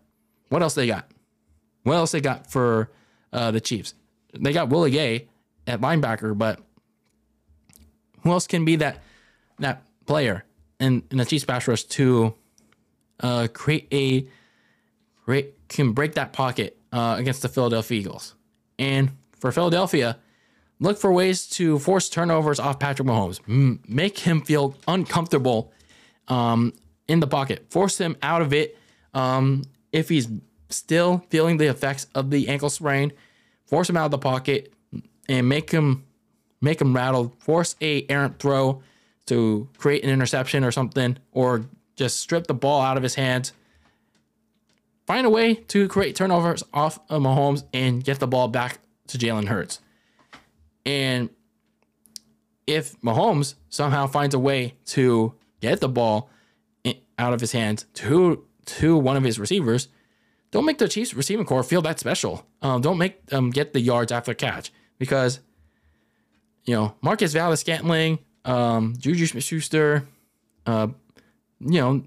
what 0.49 0.62
else 0.62 0.75
they 0.75 0.87
got? 0.87 1.11
What 1.83 1.95
else 1.95 2.12
they 2.12 2.21
got 2.21 2.51
for 2.51 2.91
uh, 3.33 3.51
the 3.51 3.61
Chiefs? 3.61 3.95
They 4.33 4.53
got 4.53 4.69
Willie 4.69 4.91
Gay 4.91 5.29
at 5.67 5.81
linebacker, 5.81 6.37
but 6.37 6.61
who 8.23 8.33
else 8.33 8.47
can 8.47 8.64
be 8.64 8.77
that 8.77 9.03
that 9.59 9.83
player 10.07 10.45
in, 10.81 11.03
in 11.11 11.19
the 11.19 11.25
Chiefs 11.25 11.45
pass 11.45 11.67
rush 11.69 11.85
to 11.85 12.35
uh, 13.21 13.49
create 13.53 13.88
a 13.93 14.27
create 15.25 15.55
can 15.69 15.93
break 15.93 16.14
that 16.14 16.33
pocket 16.33 16.79
uh, 16.93 17.17
against 17.19 17.43
the 17.43 17.49
Philadelphia 17.49 17.99
Eagles? 17.99 18.35
And 18.79 19.11
for 19.38 19.53
Philadelphia, 19.53 20.19
look 20.81 20.99
for 20.99 21.12
ways 21.12 21.47
to 21.51 21.79
force 21.79 22.09
turnovers 22.09 22.61
off 22.61 22.79
Patrick 22.79 23.09
Mahomes, 23.09 23.41
M- 23.49 23.81
make 23.87 24.19
him 24.21 24.41
feel 24.41 24.77
uncomfortable 24.87 25.73
um, 26.29 26.73
in 27.09 27.21
the 27.21 27.27
pocket, 27.27 27.66
force 27.71 27.99
him 27.99 28.16
out 28.23 28.42
of 28.42 28.53
it. 28.53 28.79
Um, 29.14 29.64
if 29.92 30.09
he's 30.09 30.29
still 30.68 31.25
feeling 31.31 31.57
the 31.57 31.66
effects 31.66 32.07
of 32.14 32.31
the 32.31 32.49
ankle 32.49 32.71
sprain, 32.71 33.12
force 33.66 33.88
him 33.88 33.97
out 33.97 34.05
of 34.05 34.11
the 34.11 34.18
pocket 34.18 34.73
and 35.29 35.49
make 35.49 35.71
him 35.71 36.05
make 36.61 36.81
him 36.81 36.94
rattle. 36.94 37.35
Force 37.38 37.75
a 37.81 38.07
errant 38.09 38.38
throw 38.38 38.83
to 39.27 39.68
create 39.79 40.05
an 40.05 40.11
interception 40.11 40.64
or 40.64 40.71
something, 40.71 41.18
or 41.33 41.64
just 41.97 42.18
strip 42.18 42.47
the 42.47 42.55
ball 42.55 42.81
out 42.81 42.97
of 42.97 43.03
his 43.03 43.14
hands. 43.14 43.53
Find 45.07 45.27
a 45.27 45.31
way 45.31 45.55
to 45.55 45.88
create 45.88 46.16
turnovers 46.16 46.62
off 46.73 46.99
of 47.09 47.23
Mahomes 47.23 47.64
and 47.73 48.05
get 48.05 48.18
the 48.18 48.27
ball 48.27 48.49
back 48.49 48.79
to 49.09 49.18
Jalen 49.18 49.47
Hurts. 49.47 49.81
And 50.85 51.31
if 52.66 53.01
Mahomes 53.01 53.55
somehow 53.71 54.07
finds 54.07 54.35
a 54.35 54.38
way 54.38 54.75
to 54.87 55.35
get 55.61 55.81
the 55.81 55.88
ball 55.88 56.29
out 57.18 57.35
of 57.35 57.40
his 57.40 57.52
hands 57.52 57.87
to 57.94 58.44
to 58.66 58.96
one 58.96 59.16
of 59.16 59.24
his 59.24 59.38
receivers, 59.38 59.88
don't 60.50 60.64
make 60.64 60.78
the 60.78 60.88
Chiefs 60.88 61.14
receiving 61.14 61.46
corps 61.46 61.62
feel 61.62 61.83
that 61.83 61.98
special. 61.98 62.46
Um, 62.62 62.81
don't 62.81 62.98
make 62.98 63.26
them 63.26 63.50
get 63.50 63.72
the 63.72 63.81
yards 63.81 64.12
after 64.12 64.35
catch 64.35 64.72
because 64.98 65.40
you 66.64 66.74
know 66.74 66.94
Marquez 67.00 67.33
Valdes-Scantling, 67.33 68.18
um, 68.44 68.94
Juju 68.98 69.26
Smith-Schuster, 69.26 70.07
uh, 70.66 70.88
you 71.61 71.81
know 71.81 72.02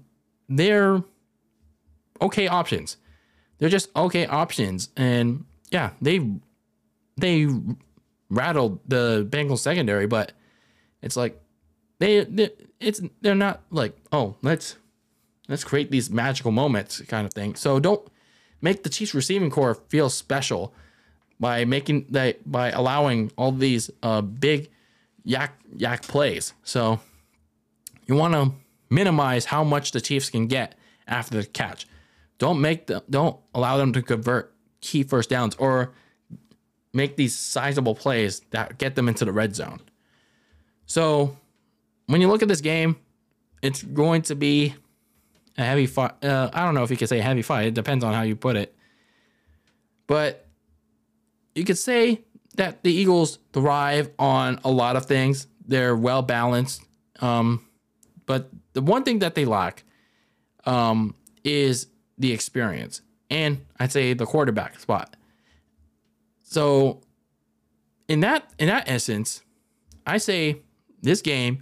they're 0.48 1.02
okay 2.20 2.46
options. 2.46 2.96
They're 3.58 3.68
just 3.68 3.90
okay 3.94 4.26
options, 4.26 4.88
and 4.96 5.44
yeah, 5.70 5.90
they 6.00 6.20
they 7.16 7.46
rattled 8.28 8.80
the 8.88 9.26
Bengals 9.28 9.58
secondary, 9.58 10.06
but 10.06 10.32
it's 11.02 11.16
like 11.16 11.40
they, 11.98 12.24
they 12.24 12.50
it's 12.80 13.00
they're 13.20 13.34
not 13.34 13.62
like 13.70 13.96
oh 14.10 14.36
let's 14.42 14.76
let's 15.48 15.64
create 15.64 15.90
these 15.90 16.10
magical 16.10 16.50
moments 16.50 17.00
kind 17.02 17.26
of 17.26 17.32
thing. 17.32 17.54
So 17.54 17.80
don't 17.80 18.06
make 18.60 18.82
the 18.82 18.88
Chiefs 18.88 19.14
receiving 19.14 19.50
corps 19.50 19.74
feel 19.88 20.08
special 20.08 20.74
by 21.40 21.64
making 21.64 22.06
that 22.10 22.50
by 22.50 22.70
allowing 22.70 23.32
all 23.36 23.52
these 23.52 23.90
uh, 24.02 24.20
big 24.20 24.70
YAC 25.26 25.50
YAC 25.76 26.02
plays. 26.02 26.54
So 26.62 27.00
you 28.06 28.14
want 28.14 28.34
to 28.34 28.52
minimize 28.90 29.46
how 29.46 29.64
much 29.64 29.92
the 29.92 30.00
Chiefs 30.00 30.30
can 30.30 30.46
get 30.46 30.74
after 31.06 31.40
the 31.40 31.46
catch. 31.46 31.86
Don't 32.38 32.60
make 32.60 32.86
them 32.86 33.02
don't 33.10 33.36
allow 33.54 33.76
them 33.76 33.92
to 33.92 34.02
convert 34.02 34.54
key 34.80 35.02
first 35.02 35.30
downs 35.30 35.54
or 35.56 35.92
make 36.92 37.16
these 37.16 37.36
sizable 37.36 37.94
plays 37.94 38.40
that 38.50 38.78
get 38.78 38.94
them 38.94 39.08
into 39.08 39.24
the 39.24 39.32
red 39.32 39.56
zone. 39.56 39.80
So 40.86 41.36
when 42.06 42.20
you 42.20 42.28
look 42.28 42.42
at 42.42 42.48
this 42.48 42.60
game, 42.60 42.96
it's 43.62 43.82
going 43.82 44.22
to 44.22 44.34
be 44.34 44.74
a 45.56 45.64
heavy 45.64 45.86
fight. 45.86 46.24
Uh, 46.24 46.50
I 46.52 46.64
don't 46.64 46.74
know 46.74 46.82
if 46.82 46.90
you 46.90 46.96
could 46.96 47.08
say 47.08 47.18
a 47.18 47.22
heavy 47.22 47.42
fight. 47.42 47.66
It 47.66 47.74
depends 47.74 48.04
on 48.04 48.14
how 48.14 48.22
you 48.22 48.36
put 48.36 48.56
it. 48.56 48.74
But 50.06 50.46
you 51.54 51.64
could 51.64 51.78
say 51.78 52.22
that 52.56 52.82
the 52.82 52.92
Eagles 52.92 53.38
thrive 53.52 54.10
on 54.18 54.60
a 54.64 54.70
lot 54.70 54.96
of 54.96 55.06
things. 55.06 55.46
They're 55.66 55.96
well 55.96 56.22
balanced. 56.22 56.82
Um, 57.20 57.66
but 58.26 58.50
the 58.72 58.82
one 58.82 59.04
thing 59.04 59.20
that 59.20 59.34
they 59.34 59.44
lack 59.44 59.84
um, 60.64 61.14
is 61.44 61.86
the 62.18 62.32
experience. 62.32 63.02
And 63.30 63.64
I'd 63.78 63.92
say 63.92 64.12
the 64.12 64.26
quarterback 64.26 64.78
spot. 64.78 65.16
So 66.42 67.00
in 68.08 68.20
that 68.20 68.50
in 68.58 68.68
that 68.68 68.84
essence, 68.86 69.42
I 70.06 70.18
say 70.18 70.60
this 71.00 71.22
game, 71.22 71.60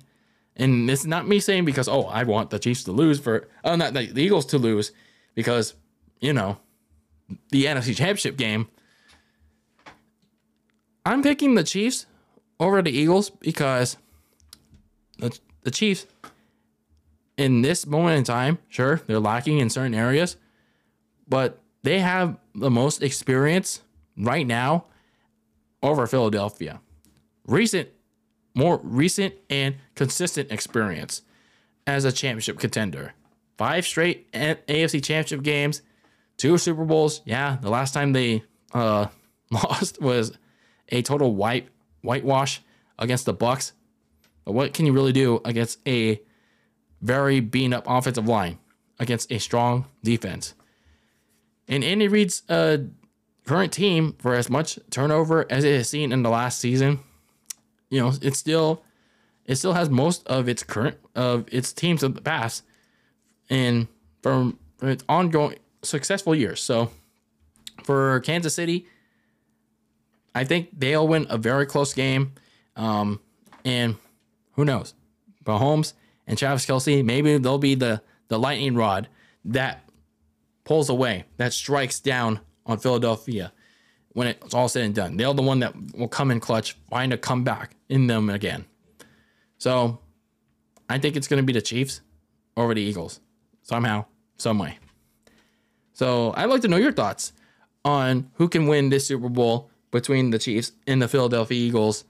and 0.56 0.88
this 0.88 1.00
is 1.00 1.06
not 1.06 1.26
me 1.26 1.40
saying 1.40 1.64
because 1.64 1.88
oh 1.88 2.04
I 2.04 2.24
want 2.24 2.50
the 2.50 2.58
Chiefs 2.58 2.84
to 2.84 2.92
lose 2.92 3.20
for 3.20 3.48
oh 3.64 3.76
not 3.76 3.94
the, 3.94 4.18
Eagles 4.18 4.46
to 4.46 4.58
lose 4.58 4.92
because 5.34 5.74
you 6.20 6.32
know 6.32 6.58
the 7.50 7.64
NFC 7.64 7.96
Championship 7.96 8.36
game. 8.36 8.68
I'm 11.06 11.22
picking 11.22 11.54
the 11.54 11.64
Chiefs 11.64 12.06
over 12.58 12.82
the 12.82 12.90
Eagles 12.90 13.30
because 13.30 13.96
the, 15.18 15.36
the 15.62 15.70
Chiefs 15.70 16.06
in 17.36 17.62
this 17.62 17.86
moment 17.86 18.18
in 18.18 18.24
time, 18.24 18.58
sure, 18.68 19.00
they're 19.06 19.18
lacking 19.18 19.58
in 19.58 19.70
certain 19.70 19.94
areas, 19.94 20.36
but 21.26 21.58
they 21.82 22.00
have 22.00 22.36
the 22.54 22.70
most 22.70 23.02
experience 23.02 23.80
right 24.16 24.46
now 24.46 24.84
over 25.82 26.06
Philadelphia. 26.06 26.80
Recent, 27.46 27.88
more 28.54 28.80
recent 28.82 29.34
and 29.48 29.76
consistent 29.94 30.50
experience 30.50 31.22
as 31.86 32.04
a 32.04 32.12
championship 32.12 32.58
contender. 32.58 33.14
Five 33.58 33.86
straight 33.86 34.30
AFC 34.32 35.02
championship 35.02 35.42
games, 35.42 35.82
two 36.36 36.56
Super 36.58 36.84
Bowls. 36.84 37.20
Yeah, 37.24 37.58
the 37.60 37.70
last 37.70 37.92
time 37.92 38.12
they 38.12 38.44
uh, 38.72 39.06
lost 39.50 40.00
was 40.00 40.32
a 40.88 41.02
total 41.02 41.34
white 41.34 41.68
whitewash 42.02 42.62
against 42.98 43.26
the 43.26 43.34
Bucs. 43.34 43.72
But 44.44 44.52
what 44.52 44.74
can 44.74 44.86
you 44.86 44.92
really 44.92 45.12
do 45.12 45.40
against 45.44 45.78
a 45.86 46.20
very 47.00 47.40
beaten 47.40 47.72
up 47.72 47.84
offensive 47.86 48.26
line 48.26 48.58
against 48.98 49.30
a 49.30 49.38
strong 49.38 49.86
defense? 50.02 50.54
And 51.68 51.84
Andy 51.84 52.08
Reid's 52.08 52.42
uh, 52.48 52.78
current 53.46 53.72
team, 53.72 54.16
for 54.18 54.34
as 54.34 54.50
much 54.50 54.78
turnover 54.90 55.46
as 55.50 55.64
it 55.64 55.76
has 55.76 55.88
seen 55.88 56.12
in 56.12 56.22
the 56.22 56.30
last 56.30 56.58
season, 56.58 57.00
you 57.90 58.00
know, 58.00 58.12
it 58.22 58.34
still 58.34 58.82
it 59.44 59.56
still 59.56 59.72
has 59.72 59.90
most 59.90 60.26
of 60.26 60.48
its 60.48 60.62
current 60.62 60.96
of 61.14 61.44
its 61.52 61.72
teams 61.72 62.02
of 62.02 62.14
the 62.14 62.22
past 62.22 62.64
and 63.50 63.88
from 64.22 64.58
its 64.80 65.04
ongoing 65.08 65.58
successful 65.82 66.34
years. 66.34 66.60
So 66.60 66.90
for 67.82 68.20
Kansas 68.20 68.54
City, 68.54 68.86
I 70.34 70.44
think 70.44 70.68
they'll 70.78 71.06
win 71.06 71.26
a 71.28 71.36
very 71.36 71.66
close 71.66 71.92
game. 71.92 72.32
Um, 72.76 73.20
and 73.64 73.96
who 74.52 74.64
knows? 74.64 74.94
Mahomes 75.44 75.94
and 76.26 76.38
Travis 76.38 76.64
Kelce, 76.64 77.04
maybe 77.04 77.36
they'll 77.38 77.58
be 77.58 77.74
the 77.74 78.02
the 78.28 78.38
lightning 78.38 78.76
rod 78.76 79.08
that 79.44 79.82
pulls 80.64 80.88
away, 80.88 81.24
that 81.38 81.52
strikes 81.52 81.98
down 81.98 82.38
on 82.64 82.78
Philadelphia 82.78 83.52
when 84.12 84.28
it's 84.28 84.54
all 84.54 84.68
said 84.68 84.84
and 84.84 84.94
done. 84.94 85.16
They're 85.16 85.32
the 85.32 85.42
one 85.42 85.60
that 85.60 85.74
will 85.96 86.08
come 86.08 86.30
in 86.30 86.40
clutch, 86.40 86.76
find 86.88 87.12
a 87.12 87.18
comeback 87.18 87.76
in 87.88 88.06
them 88.06 88.28
again. 88.30 88.64
So 89.58 89.98
I 90.88 90.98
think 90.98 91.16
it's 91.16 91.28
going 91.28 91.42
to 91.42 91.46
be 91.46 91.52
the 91.52 91.62
Chiefs 91.62 92.00
over 92.56 92.74
the 92.74 92.80
Eagles 92.80 93.20
somehow, 93.62 94.06
some 94.36 94.58
way. 94.58 94.78
So 95.92 96.32
I'd 96.36 96.46
like 96.46 96.62
to 96.62 96.68
know 96.68 96.76
your 96.76 96.92
thoughts 96.92 97.32
on 97.84 98.30
who 98.34 98.48
can 98.48 98.66
win 98.66 98.90
this 98.90 99.06
Super 99.06 99.28
Bowl 99.28 99.70
between 99.90 100.30
the 100.30 100.38
Chiefs 100.38 100.72
and 100.86 101.00
the 101.00 101.08
Philadelphia 101.08 101.58
Eagles. 101.58 102.04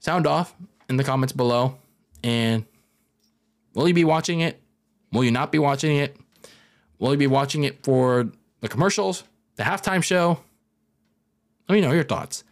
Sound 0.00 0.26
off 0.26 0.54
in 0.88 0.96
the 0.96 1.04
comments 1.04 1.32
below. 1.32 1.78
And 2.22 2.64
will 3.74 3.88
you 3.88 3.94
be 3.94 4.04
watching 4.04 4.40
it? 4.40 4.60
Will 5.12 5.24
you 5.24 5.30
not 5.30 5.52
be 5.52 5.58
watching 5.58 5.96
it? 5.96 6.16
Will 6.98 7.12
you 7.12 7.18
be 7.18 7.26
watching 7.26 7.64
it 7.64 7.84
for 7.84 8.30
the 8.60 8.68
commercials, 8.68 9.24
the 9.56 9.62
halftime 9.62 10.02
show? 10.02 10.38
Let 11.68 11.74
me 11.74 11.80
know 11.80 11.92
your 11.92 12.04
thoughts 12.04 12.44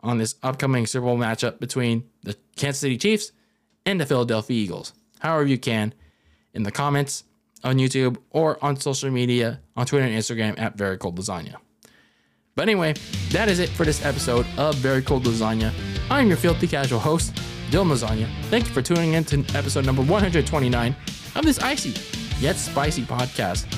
on 0.00 0.18
this 0.18 0.34
upcoming 0.42 0.86
Super 0.86 1.06
Bowl 1.06 1.18
matchup 1.18 1.60
between 1.60 2.04
the 2.22 2.36
Kansas 2.56 2.80
City 2.80 2.96
Chiefs 2.96 3.32
and 3.86 4.00
the 4.00 4.06
Philadelphia 4.06 4.56
Eagles. 4.56 4.92
However, 5.20 5.46
you 5.46 5.58
can 5.58 5.94
in 6.54 6.62
the 6.62 6.70
comments 6.70 7.24
on 7.64 7.76
YouTube 7.76 8.16
or 8.30 8.62
on 8.64 8.76
social 8.76 9.10
media 9.10 9.60
on 9.76 9.86
Twitter 9.86 10.06
and 10.06 10.16
Instagram 10.16 10.58
at 10.58 10.76
Very 10.76 10.98
Cold 10.98 11.18
Lasagna. 11.18 11.56
But 12.54 12.62
anyway, 12.62 12.94
that 13.30 13.48
is 13.48 13.58
it 13.58 13.68
for 13.70 13.84
this 13.84 14.04
episode 14.04 14.46
of 14.58 14.74
Very 14.76 15.02
Cold 15.02 15.24
Lasagna. 15.24 15.72
I'm 16.10 16.28
your 16.28 16.36
filthy 16.36 16.66
casual 16.66 16.98
host, 16.98 17.34
Dylan 17.70 17.90
Lasagna. 17.90 18.28
Thank 18.44 18.66
you 18.66 18.72
for 18.72 18.82
tuning 18.82 19.14
in 19.14 19.24
to 19.24 19.38
episode 19.54 19.86
number 19.86 20.02
129 20.02 20.96
of 21.36 21.44
this 21.44 21.58
icy 21.60 21.94
yet 22.40 22.56
spicy 22.56 23.02
podcast 23.02 23.72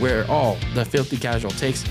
where 0.00 0.28
all 0.30 0.56
the 0.74 0.84
filthy 0.84 1.16
casual 1.16 1.50
takes 1.52 1.84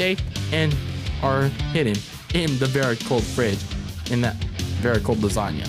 stay 0.00 0.16
and 0.52 0.74
are 1.22 1.42
hidden 1.74 1.94
in 2.32 2.58
the 2.58 2.64
very 2.64 2.96
cold 2.96 3.22
fridge 3.22 3.62
in 4.10 4.22
that 4.22 4.34
very 4.80 5.00
cold 5.00 5.18
lasagna. 5.18 5.68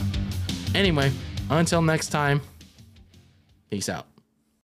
Anyway, 0.73 1.11
until 1.49 1.81
next 1.81 2.09
time, 2.09 2.39
peace 3.69 3.89
out. 3.89 4.10